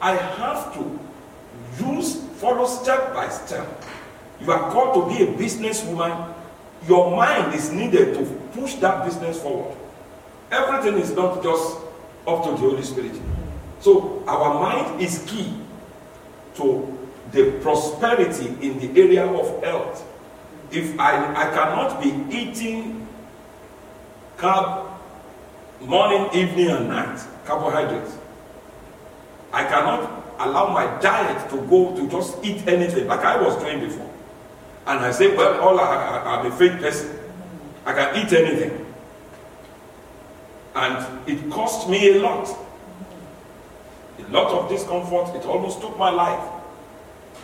I 0.00 0.14
have 0.16 0.74
to 0.74 0.98
use, 1.78 2.16
follow 2.36 2.66
step 2.66 3.14
by 3.14 3.28
step. 3.28 3.66
You 4.40 4.52
are 4.52 4.70
called 4.70 5.08
to 5.08 5.16
be 5.16 5.22
a 5.24 5.32
businesswoman. 5.32 6.34
Your 6.88 7.16
mind 7.16 7.54
is 7.54 7.72
needed 7.72 8.14
to 8.14 8.24
push 8.52 8.74
that 8.76 9.04
business 9.04 9.40
forward. 9.40 9.76
Everything 10.50 11.00
is 11.00 11.12
not 11.12 11.42
just 11.42 11.78
up 12.26 12.44
to 12.44 12.50
the 12.50 12.56
Holy 12.56 12.82
Spirit. 12.82 13.20
So 13.80 14.22
our 14.26 14.60
mind 14.60 15.00
is 15.00 15.24
key 15.26 15.54
to 16.54 16.96
the 17.32 17.52
prosperity 17.60 18.46
in 18.66 18.78
the 18.78 19.00
area 19.00 19.26
of 19.26 19.62
health. 19.62 20.04
If 20.70 20.98
I, 20.98 21.16
I 21.34 21.50
cannot 21.50 22.02
be 22.02 22.36
eating 22.36 23.06
carb 24.36 24.86
morning, 25.80 26.28
evening, 26.34 26.68
and 26.70 26.88
night, 26.88 27.20
carbohydrates, 27.44 28.16
I 29.52 29.64
cannot 29.64 30.24
allow 30.38 30.72
my 30.72 31.00
diet 31.00 31.48
to 31.50 31.56
go 31.68 31.94
to 31.96 32.08
just 32.08 32.44
eat 32.44 32.66
anything 32.66 33.06
like 33.06 33.20
I 33.20 33.40
was 33.40 33.56
doing 33.62 33.80
before. 33.80 34.10
And 34.86 35.00
I 35.00 35.10
say, 35.10 35.36
well, 35.36 35.60
all 35.60 35.80
I, 35.80 36.22
I'm 36.24 36.46
a 36.50 36.56
faith 36.56 36.80
person. 36.80 37.18
I 37.84 37.92
can 37.92 38.16
eat 38.16 38.32
anything. 38.32 38.86
And 40.74 41.28
it 41.28 41.50
cost 41.50 41.88
me 41.88 42.16
a 42.16 42.20
lot. 42.20 42.48
A 44.18 44.30
lot 44.30 44.52
of 44.52 44.68
discomfort. 44.68 45.34
It 45.34 45.44
almost 45.46 45.80
took 45.80 45.98
my 45.98 46.10
life. 46.10 46.52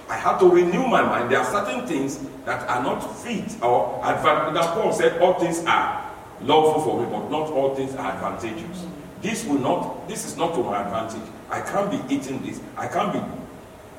I 0.08 0.16
had 0.16 0.38
to 0.38 0.48
renew 0.48 0.86
my 0.86 1.02
mind. 1.02 1.30
There 1.30 1.38
are 1.38 1.44
certain 1.44 1.86
things 1.86 2.18
that 2.44 2.68
are 2.68 2.82
not 2.82 3.00
fit 3.00 3.62
or 3.62 4.00
advantage. 4.04 4.54
Now, 4.54 4.74
Paul 4.74 4.92
said, 4.92 5.20
all 5.20 5.34
things 5.40 5.64
are 5.64 6.10
lawful 6.42 6.82
for 6.82 7.00
me, 7.00 7.10
but 7.10 7.30
not 7.30 7.50
all 7.50 7.74
things 7.74 7.94
are 7.94 8.12
advantageous. 8.12 8.84
This 9.22 9.44
will 9.46 9.58
not, 9.58 10.08
this 10.08 10.26
is 10.26 10.36
not 10.36 10.54
to 10.54 10.62
my 10.62 10.82
advantage. 10.82 11.28
I 11.50 11.60
can't 11.60 11.90
be 11.90 12.14
eating 12.14 12.42
this. 12.42 12.60
I 12.76 12.88
can't 12.88 13.12
be, 13.12 13.20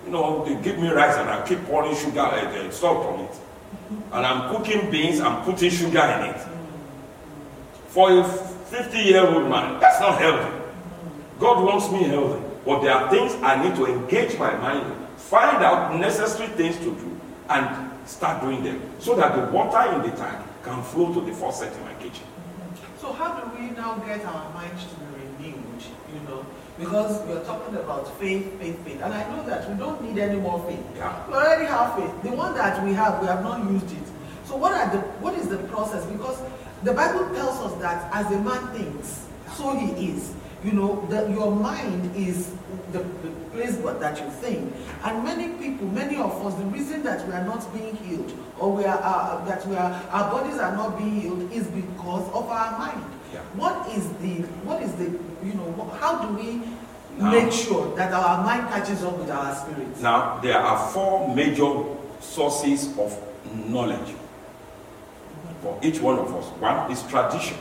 you 0.06 0.12
know, 0.12 0.44
they 0.46 0.56
give 0.62 0.78
me 0.78 0.89
rice 0.89 1.16
and 1.16 1.30
I 1.30 1.46
keep 1.48 1.63
pouring 1.66 1.96
sugar 1.96 2.20
and 2.20 2.48
uh, 2.48 2.72
salt 2.72 3.06
on 3.06 3.20
it. 3.22 3.36
And 4.12 4.26
I'm 4.26 4.56
cooking 4.56 4.89
beans, 4.92 5.20
I'm 5.20 5.44
putting 5.44 5.70
sugar 5.70 6.00
in 6.00 6.36
it. 6.36 6.42
For 7.88 8.20
a 8.20 8.24
50 8.24 8.98
year 8.98 9.26
old 9.26 9.50
man, 9.50 9.80
that's 9.80 10.00
not 10.00 10.20
healthy. 10.20 10.52
God 11.39 11.63
wants 11.63 11.92
me 11.92 12.04
healthy. 12.04 12.44
But 12.66 12.82
there 12.82 12.94
are 12.94 13.10
things 13.10 13.34
I 13.44 13.62
need 13.62 13.76
to 13.76 13.86
engage 13.86 14.38
my 14.39 14.56
mind, 14.58 14.96
find 15.18 15.63
out 15.63 16.00
necessary 16.00 16.48
things 16.50 16.78
to 16.78 16.96
do, 16.96 17.20
and 17.50 17.92
start 18.08 18.42
doing 18.42 18.63
them 18.63 18.82
so 19.00 19.16
that 19.16 19.36
the 19.36 19.52
water 19.52 19.94
in 19.94 20.10
the 20.10 20.16
tank 20.16 20.39
can 20.63 20.82
flow 20.84 21.13
to 21.13 21.22
the 21.22 21.34
faucet 21.34 21.74
in 21.74 21.84
my 21.84 21.94
kitchen. 21.96 22.26
So 23.00 23.12
how 23.12 23.34
do 23.39 23.52
we 23.58 23.72
now 23.72 23.96
get 24.06 24.24
our 24.26 24.54
minds 24.54 24.86
to 24.86 24.96
be 24.96 25.46
renewed? 25.46 25.84
You 26.13 26.22
know, 26.30 26.46
because 26.84 27.22
we're 27.28 27.43
talking 27.46 27.76
about 27.76 28.19
faith, 28.19 28.60
faith, 28.60 28.84
faith, 28.84 29.02
and 29.02 29.13
I 29.13 29.24
know 29.30 29.46
that 29.46 29.69
we 29.69 29.78
don't 29.78 30.02
need 30.04 30.17
any 30.17 30.39
more 30.39 30.63
faith. 30.67 30.84
Yeah. 30.96 31.28
We 31.28 31.34
already 31.34 31.65
have 31.65 31.96
faith. 31.96 32.24
The 32.24 32.36
one 32.36 32.54
that 32.56 32.84
we 32.84 32.93
have, 32.93 33.22
we 33.22 33.28
have 33.28 33.41
not 33.41 33.69
used 33.72 33.91
it. 33.91 34.08
So 34.46 34.58
what 34.58 34.74
are 34.74 34.89
the 34.91 35.02
what 35.24 35.34
is 35.36 35.48
the 35.48 35.58
process? 35.69 36.06
Because 36.06 36.38
the 36.84 36.93
Bible 36.93 37.34
tells 37.34 37.60
us 37.60 37.80
that 37.82 38.13
as 38.13 38.32
a 38.32 38.39
man 38.41 38.67
thinks, 38.76 39.28
so 39.56 39.76
he 39.78 40.10
is. 40.12 40.34
You 40.63 40.72
know, 40.72 41.06
that 41.10 41.30
your 41.30 41.52
mind 41.52 42.15
is 42.15 42.54
the, 42.93 43.00
the 43.00 43.30
place 43.52 43.76
that 43.76 44.17
you 44.17 44.30
think. 44.39 44.74
And 45.04 45.22
many 45.22 45.50
people, 45.62 45.88
many 45.89 46.15
of 46.15 46.32
us, 46.46 46.56
the 46.56 46.63
reason 46.65 47.04
that 47.04 47.28
we 47.28 47.34
are 47.34 47.43
not 47.43 47.67
being 47.74 47.98
healed 47.98 48.32
or 48.58 48.72
we 48.72 48.86
are 48.86 49.00
uh, 49.04 49.43
that 49.43 49.67
we 49.67 49.76
are 49.76 49.91
our 50.10 50.32
bodies 50.32 50.60
are 50.60 50.74
not 50.76 50.98
being 50.98 51.19
healed 51.19 51.52
is 51.52 51.67
because 51.67 52.30
of 52.32 52.48
our 52.48 52.80
mind. 52.80 53.04
Yeah. 53.34 53.39
What 53.56 53.89
is 53.89 54.08
the 54.22 54.46
what 54.63 54.82
is 54.82 54.91
the 54.93 55.06
you 55.46 55.54
know 55.56 55.89
how 56.00 56.19
do 56.26 56.34
we 56.36 56.62
Now- 57.17 57.32
make 57.32 57.52
sure 57.52 57.96
that 57.96 58.13
our 58.13 58.43
mind 58.43 58.69
catches 58.69 59.04
up 59.04 59.17
with 59.17 59.30
our 59.32 59.56
spirit? 59.56 60.00
Now, 60.02 60.39
there 60.41 60.58
are 60.58 60.78
four 60.91 61.34
major 61.36 61.72
sources 62.19 62.88
of 62.98 63.17
knowledge 63.67 64.13
for 65.62 65.78
each 65.82 66.00
one 66.02 66.19
of 66.19 66.34
us. 66.36 66.46
One 66.60 66.91
is 66.91 67.02
tradition. 67.04 67.58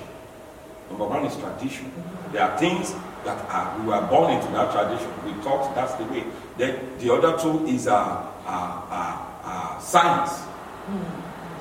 Number 0.90 1.06
one 1.06 1.24
is 1.24 1.36
tradition. 1.36 1.90
There 2.32 2.42
are 2.42 2.58
things 2.58 2.94
that 3.24 3.38
are, 3.48 3.78
we 3.80 3.86
were 3.86 4.00
born 4.08 4.32
into 4.32 4.50
that 4.52 4.72
tradition. 4.72 5.10
We 5.24 5.32
thought 5.42 5.74
that's 5.74 5.94
the 5.94 6.04
way. 6.04 6.24
Then 6.58 6.98
the 6.98 7.12
other 7.14 7.38
two 7.38 7.64
is 7.66 7.86
uh, 7.86 7.94
uh, 7.94 8.82
uh, 8.90 9.18
uh, 9.44 9.78
science. 9.78 10.42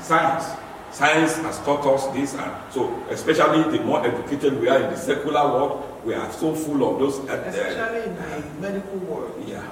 Science. 0.02 0.45
Science 0.91 1.38
has 1.38 1.58
taught 1.60 1.86
us 1.86 2.06
this, 2.08 2.34
and 2.36 2.51
so 2.71 2.91
especially 3.10 3.77
the 3.77 3.84
more 3.84 4.06
educated 4.06 4.60
we 4.60 4.67
are 4.67 4.77
in 4.82 4.89
the 4.91 4.97
secular 4.97 5.41
world, 5.47 6.01
we 6.04 6.13
are 6.13 6.30
so 6.34 6.54
full 6.54 6.84
of 6.93 6.99
those. 6.99 7.19
uh, 7.30 7.34
uh, 7.34 7.47
Especially 7.47 8.04
in 8.04 8.15
the 8.15 8.43
medical 8.60 8.97
world. 8.99 9.34
yeah. 9.47 9.63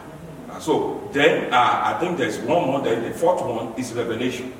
Uh, 0.49 0.59
So 0.59 1.09
then 1.11 1.53
uh, 1.53 1.81
I 1.83 1.97
think 1.99 2.17
there's 2.17 2.37
one 2.39 2.65
more. 2.67 2.81
Then 2.81 3.03
the 3.03 3.11
fourth 3.11 3.41
one 3.41 3.73
is 3.77 3.91
revelation. 3.93 4.53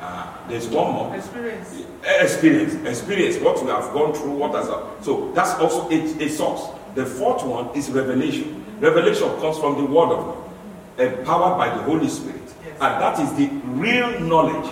Uh, 0.00 0.26
there's 0.48 0.68
one 0.68 0.92
more. 0.92 1.16
Experience. 1.16 1.74
Experience, 2.20 2.74
experience, 2.86 3.36
what 3.38 3.62
we 3.64 3.70
have 3.70 3.92
gone 3.92 4.12
through, 4.14 4.32
what 4.32 4.52
has 4.54 4.66
so 5.04 5.30
that's 5.34 5.54
also 5.60 5.88
a, 5.90 6.24
a 6.24 6.28
source. 6.28 6.68
The 6.94 7.06
fourth 7.06 7.44
one 7.44 7.68
is 7.76 7.90
revelation. 7.90 8.64
Revelation 8.80 9.28
comes 9.40 9.58
from 9.58 9.76
the 9.76 9.84
Word 9.84 10.10
of 10.12 10.20
God, 10.24 10.38
empowered 10.98 11.58
by 11.58 11.68
the 11.76 11.82
Holy 11.82 12.08
Spirit, 12.08 12.40
Yes. 12.64 12.72
and 12.80 12.92
that 13.02 13.18
is 13.20 13.32
the 13.36 13.48
real 13.76 14.20
knowledge 14.20 14.68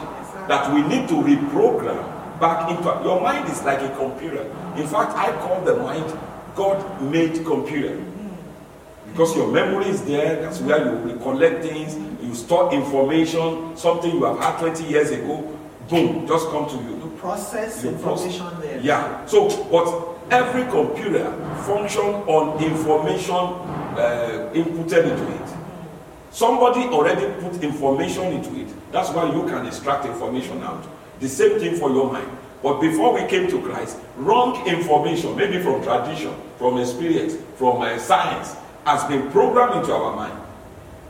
that 0.49 0.73
we 0.73 0.83
need 0.83 1.09
to 1.09 1.15
reprogram 1.15 2.41
back 2.41 2.71
into. 2.71 2.85
Your 3.05 3.21
mind 3.21 3.51
is 3.51 3.63
like 3.63 3.81
a 3.81 3.95
computer. 3.97 4.43
In 4.77 4.87
fact, 4.87 5.13
I 5.17 5.33
call 5.43 5.61
the 5.65 5.77
mind 5.77 6.17
God-made 6.55 7.45
computer 7.45 8.03
because 9.11 9.37
your 9.37 9.51
memory 9.51 9.87
is 9.87 10.05
there. 10.05 10.41
That's 10.43 10.61
where 10.61 10.85
you 10.85 10.93
recollect 11.13 11.65
things. 11.65 11.97
You 12.23 12.35
store 12.35 12.73
information. 12.73 13.77
Something 13.77 14.13
you 14.13 14.25
have 14.25 14.39
had 14.39 14.59
20 14.59 14.85
years 14.85 15.11
ago, 15.11 15.43
boom, 15.89 16.27
just 16.27 16.49
come 16.51 16.69
to 16.69 16.77
you. 16.77 16.97
You 17.03 17.13
process 17.19 17.83
You 17.85 17.93
process- 17.93 18.39
there. 18.61 18.81
Yeah. 18.81 19.25
So, 19.27 19.49
but 19.71 20.17
every 20.31 20.65
computer 20.71 21.25
function 21.67 22.05
on 22.05 22.63
information 22.63 23.35
uh, 23.35 24.51
inputted 24.55 25.05
into 25.11 25.33
it. 25.33 25.48
Somebody 26.31 26.81
already 26.89 27.27
put 27.41 27.63
information 27.63 28.25
into 28.33 28.61
it. 28.61 28.69
That's 28.93 29.11
why 29.11 29.33
you 29.33 29.47
can 29.49 29.67
extract 29.67 30.05
information 30.07 30.63
out. 30.63 30.87
The 31.21 31.29
same 31.29 31.59
thing 31.59 31.77
for 31.77 31.91
your 31.91 32.13
mind. 32.13 32.29
But 32.63 32.81
before 32.81 33.15
we 33.15 33.27
came 33.29 33.49
to 33.51 33.63
Christ, 33.63 33.99
wrong 34.17 34.67
information, 34.67 35.37
maybe 35.37 35.63
from 35.63 35.83
tradition, 35.83 36.35
from 36.59 36.79
experience, 36.79 37.37
from 37.57 37.81
uh, 37.81 37.99
science, 37.99 38.57
has 38.85 39.05
been 39.05 39.31
programmed 39.31 39.77
into 39.77 39.93
our 39.93 40.15
mind. 40.15 40.41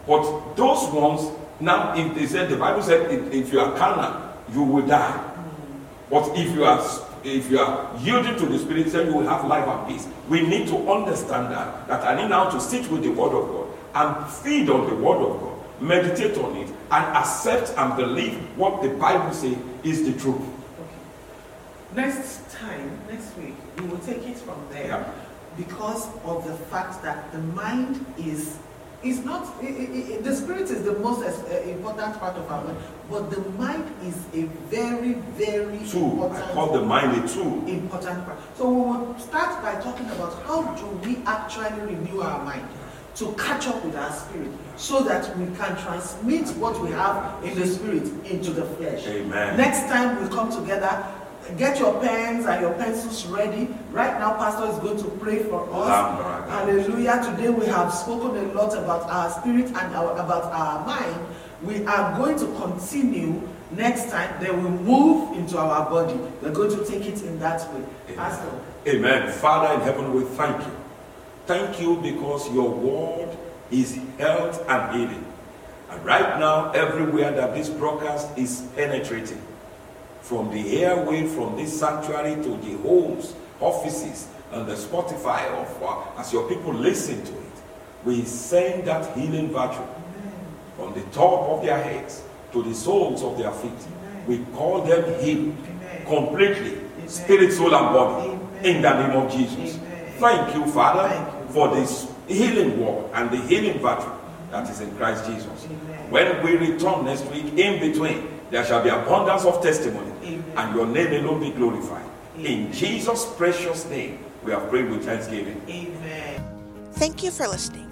But 0.06 0.54
those 0.54 0.92
ones, 0.92 1.30
now, 1.60 1.94
if 1.96 2.14
they 2.14 2.26
said, 2.26 2.48
the 2.48 2.56
Bible 2.56 2.82
said, 2.82 3.10
if, 3.10 3.32
if 3.32 3.52
you 3.52 3.60
are 3.60 3.76
carnal, 3.76 4.34
you 4.52 4.62
will 4.62 4.86
die. 4.86 5.24
But 6.10 6.36
if 6.36 6.54
you 6.54 6.64
are 6.64 6.80
if 7.24 7.50
you 7.50 7.58
are 7.58 7.90
yielding 8.00 8.36
to 8.36 8.46
the 8.46 8.58
Spirit, 8.58 8.92
then 8.92 9.08
you 9.08 9.14
will 9.14 9.28
have 9.28 9.44
life 9.44 9.66
and 9.66 9.88
peace. 9.88 10.06
We 10.28 10.46
need 10.46 10.68
to 10.68 10.90
understand 10.90 11.52
that. 11.52 11.88
That 11.88 12.04
I 12.04 12.14
need 12.20 12.30
now 12.30 12.48
to 12.48 12.60
sit 12.60 12.88
with 12.90 13.02
the 13.02 13.10
Word 13.10 13.34
of 13.34 13.48
God 13.48 13.67
and 14.00 14.26
feed 14.42 14.70
on 14.70 14.88
the 14.88 14.94
Word 14.94 15.18
of 15.28 15.40
God, 15.40 15.82
meditate 15.82 16.36
on 16.38 16.56
it, 16.56 16.68
and 16.90 17.04
accept 17.16 17.72
and 17.76 17.96
believe 17.96 18.34
what 18.56 18.82
the 18.82 18.90
Bible 18.90 19.32
says 19.32 19.56
is 19.82 20.04
the 20.06 20.12
truth. 20.20 20.40
Okay. 20.40 20.98
Next 21.94 22.50
time, 22.52 22.98
next 23.10 23.36
week, 23.38 23.54
we 23.78 23.86
will 23.86 23.98
take 23.98 24.22
it 24.26 24.36
from 24.38 24.56
there 24.70 24.86
Yeah. 24.86 25.04
because 25.56 26.06
of 26.24 26.46
the 26.46 26.54
fact 26.70 27.02
that 27.02 27.32
the 27.32 27.38
mind 27.38 28.04
is 28.18 28.56
is 29.00 29.24
not 29.24 29.46
i- 29.62 29.66
i- 29.66 30.14
i- 30.18 30.20
the 30.22 30.34
spirit 30.34 30.68
is 30.74 30.82
the 30.82 30.94
most 30.98 31.20
uh, 31.22 31.54
important 31.70 32.18
part 32.18 32.36
of 32.36 32.50
our 32.50 32.64
mind, 32.64 32.76
but 33.08 33.30
the 33.30 33.40
mind 33.56 33.84
is 34.02 34.16
a 34.34 34.42
very 34.74 35.12
very 35.38 35.78
Two. 35.88 36.24
I 36.34 36.40
call 36.52 36.72
the 36.72 36.82
mind 36.82 37.10
a 37.24 37.28
tool. 37.28 37.62
important 37.68 38.26
part. 38.26 38.38
So 38.58 38.68
we 38.68 38.80
will 38.90 39.14
start 39.20 39.62
by 39.62 39.74
talking 39.86 40.10
about 40.10 40.32
how 40.48 40.62
do 40.74 40.86
we 41.06 41.18
actually 41.26 41.78
renew 41.94 42.22
our 42.22 42.42
mind 42.44 42.66
to 43.18 43.32
catch 43.32 43.66
up 43.66 43.84
with 43.84 43.96
our 43.96 44.12
spirit 44.12 44.50
so 44.76 45.02
that 45.02 45.36
we 45.36 45.44
can 45.56 45.76
transmit 45.82 46.48
what 46.56 46.80
we 46.80 46.90
have 46.90 47.42
in 47.44 47.58
the 47.58 47.66
spirit 47.66 48.04
into 48.24 48.52
the 48.52 48.64
flesh. 48.64 49.04
Amen. 49.06 49.56
Next 49.56 49.90
time 49.92 50.22
we 50.22 50.28
come 50.28 50.52
together, 50.52 51.04
get 51.56 51.80
your 51.80 52.00
pens 52.00 52.46
and 52.46 52.60
your 52.60 52.74
pencils 52.74 53.26
ready. 53.26 53.68
Right 53.90 54.18
now, 54.20 54.34
Pastor 54.34 54.70
is 54.70 54.78
going 54.78 54.98
to 54.98 55.10
pray 55.18 55.42
for 55.42 55.68
us. 55.72 55.88
Amen. 55.88 56.48
Hallelujah. 56.48 57.20
Today 57.24 57.50
we 57.50 57.66
have 57.66 57.92
spoken 57.92 58.36
a 58.36 58.52
lot 58.52 58.72
about 58.78 59.10
our 59.10 59.30
spirit 59.30 59.66
and 59.66 59.96
our, 59.96 60.12
about 60.12 60.44
our 60.44 60.86
mind. 60.86 61.26
We 61.62 61.84
are 61.86 62.16
going 62.16 62.38
to 62.38 62.46
continue 62.60 63.42
next 63.72 64.10
time, 64.10 64.40
then 64.40 64.62
we 64.62 64.70
move 64.70 65.36
into 65.36 65.58
our 65.58 65.90
body. 65.90 66.14
We're 66.40 66.52
going 66.52 66.70
to 66.70 66.84
take 66.84 67.06
it 67.06 67.22
in 67.22 67.38
that 67.40 67.72
way. 67.74 67.82
Pastor. 68.14 68.48
Amen. 68.86 69.32
Father 69.32 69.74
in 69.74 69.80
heaven, 69.80 70.14
we 70.14 70.22
thank 70.22 70.64
you. 70.64 70.77
Thank 71.48 71.80
you 71.80 71.96
because 71.96 72.52
your 72.52 72.68
word 72.68 73.34
is 73.70 73.98
health 74.18 74.68
and 74.68 74.94
healing. 74.94 75.24
And 75.88 76.04
right 76.04 76.38
now, 76.38 76.72
everywhere 76.72 77.32
that 77.32 77.54
this 77.54 77.70
broadcast 77.70 78.36
is 78.36 78.68
penetrating, 78.76 79.40
from 80.20 80.50
the 80.50 80.84
airway, 80.84 81.26
from 81.26 81.56
this 81.56 81.80
sanctuary 81.80 82.34
to 82.34 82.50
the 82.58 82.76
homes, 82.82 83.34
offices, 83.60 84.28
and 84.52 84.66
the 84.68 84.74
Spotify 84.74 85.46
of 85.58 85.82
uh, 85.82 86.20
as 86.20 86.34
your 86.34 86.46
people 86.50 86.74
listen 86.74 87.24
to 87.24 87.32
it, 87.32 87.52
we 88.04 88.24
send 88.26 88.86
that 88.86 89.16
healing 89.16 89.50
virtue 89.50 89.86
from 90.76 90.92
the 90.92 91.00
top 91.12 91.48
of 91.48 91.64
their 91.64 91.82
heads 91.82 92.24
to 92.52 92.62
the 92.62 92.74
soles 92.74 93.22
of 93.22 93.38
their 93.38 93.52
feet. 93.52 93.72
We 94.26 94.44
call 94.52 94.82
them 94.82 95.18
healed 95.24 95.56
Amen. 95.64 96.04
completely, 96.04 96.78
spirit, 97.06 97.54
soul, 97.54 97.74
and 97.74 97.94
body, 97.94 98.28
Amen. 98.32 98.64
in 98.66 98.82
the 98.82 99.06
name 99.06 99.16
of 99.16 99.32
Jesus. 99.32 99.78
Amen. 99.78 100.12
Thank 100.18 100.54
you, 100.54 100.66
Father, 100.70 101.08
Thank 101.08 101.32
you. 101.32 101.37
For 101.50 101.74
this 101.74 102.10
healing 102.26 102.84
work 102.84 103.06
and 103.14 103.30
the 103.30 103.38
healing 103.38 103.78
virtue 103.78 104.10
that 104.50 104.68
is 104.68 104.80
in 104.80 104.94
Christ 104.96 105.26
Jesus. 105.26 105.66
Amen. 105.66 106.10
When 106.10 106.42
we 106.42 106.56
return 106.56 107.04
next 107.04 107.24
week, 107.26 107.54
in 107.58 107.80
between, 107.80 108.40
there 108.50 108.64
shall 108.64 108.82
be 108.82 108.88
abundance 108.88 109.44
of 109.44 109.62
testimony, 109.62 110.10
Amen. 110.22 110.44
and 110.56 110.74
your 110.74 110.86
name 110.86 111.24
alone 111.24 111.40
be 111.40 111.50
glorified. 111.50 112.06
In 112.38 112.72
Jesus' 112.72 113.26
precious 113.36 113.88
name, 113.90 114.24
we 114.44 114.52
have 114.52 114.70
prayed 114.70 114.88
with 114.90 115.04
thanksgiving. 115.04 115.60
Amen. 115.68 116.42
Thank 116.92 117.22
you 117.22 117.30
for 117.30 117.46
listening. 117.46 117.90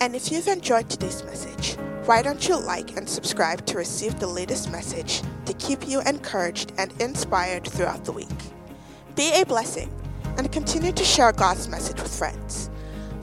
And 0.00 0.14
if 0.14 0.30
you've 0.30 0.48
enjoyed 0.48 0.90
today's 0.90 1.24
message, 1.24 1.76
why 2.04 2.20
don't 2.20 2.46
you 2.46 2.60
like 2.60 2.96
and 2.96 3.08
subscribe 3.08 3.64
to 3.66 3.78
receive 3.78 4.18
the 4.18 4.26
latest 4.26 4.70
message 4.70 5.22
to 5.46 5.54
keep 5.54 5.88
you 5.88 6.02
encouraged 6.02 6.72
and 6.76 6.92
inspired 7.00 7.66
throughout 7.66 8.04
the 8.04 8.12
week? 8.12 8.28
Be 9.16 9.32
a 9.40 9.46
blessing 9.46 9.90
and 10.36 10.50
continue 10.52 10.92
to 10.92 11.04
share 11.04 11.32
God's 11.32 11.68
message 11.68 12.02
with 12.02 12.14
friends. 12.14 12.68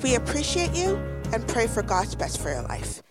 We 0.04 0.16
appreciate 0.16 0.74
you 0.74 0.96
and 1.34 1.48
pray 1.48 1.68
for 1.68 1.84
God's 1.84 2.16
best 2.16 2.40
for 2.40 2.50
your 2.50 2.64
life. 2.64 3.02